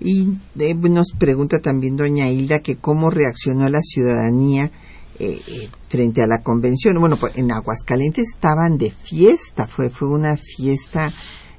[0.00, 0.28] Y
[0.58, 4.72] eh, nos pregunta también doña Hilda que cómo reaccionó la ciudadanía
[5.18, 5.40] eh,
[5.88, 6.98] frente a la convención.
[6.98, 11.12] Bueno, pues en Aguascalientes estaban de fiesta, fue, fue una fiesta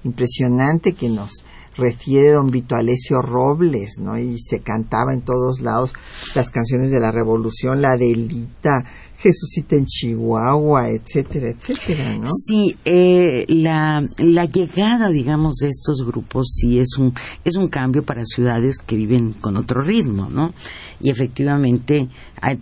[0.04, 1.46] impresionante que nos
[1.76, 4.18] refiere don Vito Alessio Robles, ¿no?
[4.18, 5.94] Y se cantaba en todos lados
[6.36, 8.86] las canciones de la Revolución, la delita,
[9.24, 12.28] Jesucita en Chihuahua, etcétera, etcétera, ¿no?
[12.28, 17.14] Sí, eh, la, la llegada, digamos, de estos grupos sí es un,
[17.46, 20.54] es un cambio para ciudades que viven con otro ritmo, ¿no?
[21.00, 22.10] Y efectivamente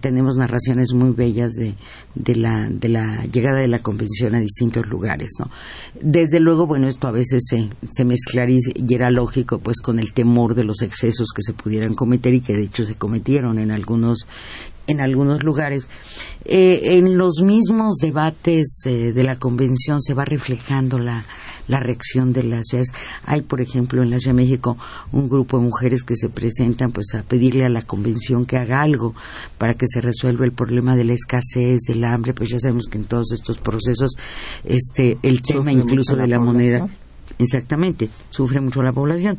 [0.02, 1.74] tenemos narraciones muy bellas de,
[2.14, 5.50] de, la, de la llegada de la convención a distintos lugares, ¿no?
[6.00, 10.14] Desde luego, bueno, esto a veces se, se mezclaría y era lógico, pues, con el
[10.14, 13.72] temor de los excesos que se pudieran cometer y que de hecho se cometieron en
[13.72, 14.28] algunos
[14.92, 15.88] en algunos lugares.
[16.46, 21.24] Eh, en los mismos debates eh, de la convención se va reflejando la,
[21.68, 22.92] la reacción de las ciudades.
[23.26, 24.78] Hay, por ejemplo, en la Ciudad de México
[25.12, 28.82] un grupo de mujeres que se presentan pues a pedirle a la convención que haga
[28.82, 29.16] algo
[29.58, 32.98] para que se resuelva el problema de la escasez, del hambre, pues ya sabemos que
[32.98, 34.12] en todos estos procesos
[34.64, 36.88] este el tema incluso de la moneda
[37.38, 39.38] exactamente, sufre mucho la población.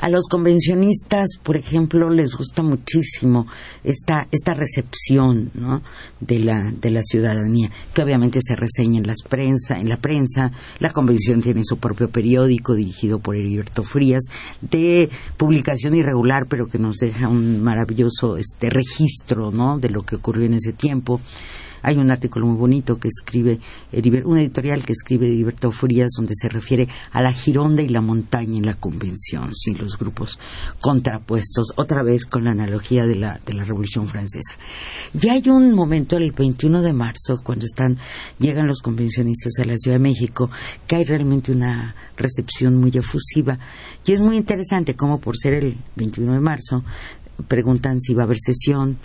[0.00, 3.46] A los convencionistas, por ejemplo, les gusta muchísimo
[3.82, 5.82] esta, esta recepción ¿no?
[6.20, 10.52] de, la, de la ciudadanía, que obviamente se reseña en, las prensa, en la prensa.
[10.78, 14.24] La convención tiene su propio periódico dirigido por Heriberto Frías,
[14.60, 19.78] de publicación irregular, pero que nos deja un maravilloso este registro ¿no?
[19.78, 21.20] de lo que ocurrió en ese tiempo.
[21.84, 23.60] Hay un artículo muy bonito que escribe,
[24.24, 28.56] un editorial que escribe Heriberto Frías, donde se refiere a la gironda y la montaña
[28.56, 30.38] en la convención, sin los grupos
[30.80, 34.54] contrapuestos, otra vez con la analogía de la, de la Revolución Francesa.
[35.12, 37.98] Ya hay un momento, el 21 de marzo, cuando están,
[38.38, 40.50] llegan los convencionistas a la Ciudad de México,
[40.86, 43.58] que hay realmente una recepción muy efusiva.
[44.06, 46.82] Y es muy interesante cómo por ser el 21 de marzo,
[47.48, 48.96] preguntan si va a haber sesión,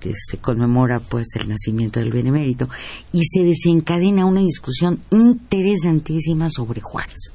[0.00, 2.68] que se conmemora pues el nacimiento del benemérito
[3.12, 7.32] y se desencadena una discusión interesantísima sobre Juárez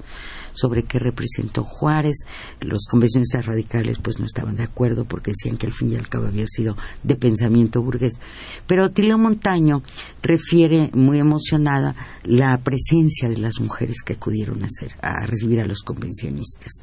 [0.61, 2.25] sobre qué representó Juárez.
[2.61, 6.07] Los convencionistas radicales pues no estaban de acuerdo porque decían que al fin y al
[6.07, 8.19] cabo había sido de pensamiento burgués.
[8.67, 9.81] Pero Tilio Montaño
[10.21, 15.65] refiere muy emocionada la presencia de las mujeres que acudieron a, hacer, a recibir a
[15.65, 16.73] los convencionistas.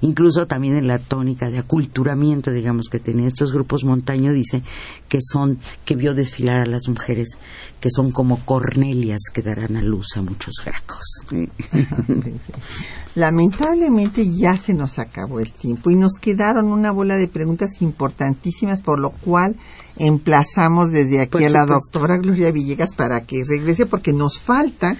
[0.00, 4.62] Incluso también en la tónica de aculturamiento, digamos, que tenían estos grupos, Montaño dice
[5.08, 7.36] que son, que vio desfilar a las mujeres
[7.80, 11.04] que son como cornelias que darán a luz a muchos gracos.
[13.16, 18.82] Lamentablemente ya se nos acabó el tiempo y nos quedaron una bola de preguntas importantísimas,
[18.82, 19.56] por lo cual
[19.96, 24.98] emplazamos desde aquí a la doctora Gloria Villegas para que regrese porque nos falta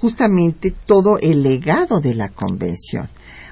[0.00, 3.08] justamente todo el legado de la convención.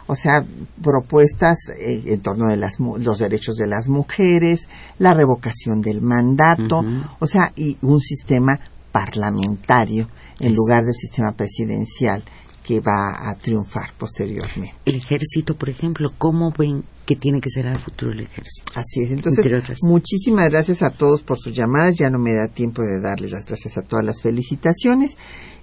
[0.09, 0.45] O sea,
[0.83, 2.57] propuestas eh, en torno de
[2.99, 6.85] los derechos de las mujeres, la revocación del mandato,
[7.21, 8.59] o sea, y un sistema
[8.91, 10.09] parlamentario
[10.41, 12.25] en lugar del sistema presidencial
[12.63, 14.75] que va a triunfar posteriormente.
[14.85, 18.73] El ejército, por ejemplo, ¿cómo ven que tiene que ser el futuro el ejército?
[18.75, 19.11] Así es.
[19.11, 21.97] Entonces, muchísimas gracias a todos por sus llamadas.
[21.99, 25.17] Ya no me da tiempo de darles las gracias a todas las felicitaciones.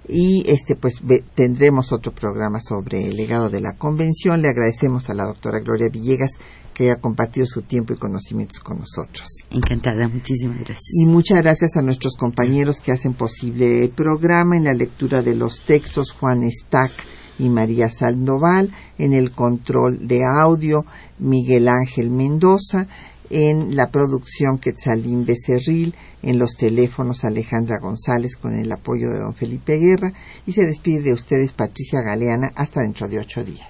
[0.08, 0.94] Y este, pues
[1.34, 4.42] tendremos otro programa sobre el legado de la convención.
[4.42, 6.32] Le agradecemos a la doctora Gloria Villegas
[6.80, 9.28] que haya compartido su tiempo y conocimientos con nosotros.
[9.50, 10.88] Encantada, muchísimas gracias.
[10.94, 15.34] Y muchas gracias a nuestros compañeros que hacen posible el programa en la lectura de
[15.34, 16.90] los textos, Juan Stack
[17.38, 20.86] y María Sandoval, en el control de audio,
[21.18, 22.86] Miguel Ángel Mendoza,
[23.28, 29.34] en la producción Quetzalín Becerril, en los teléfonos Alejandra González con el apoyo de don
[29.34, 30.14] Felipe Guerra
[30.46, 33.69] y se despide de ustedes Patricia Galeana hasta dentro de ocho días.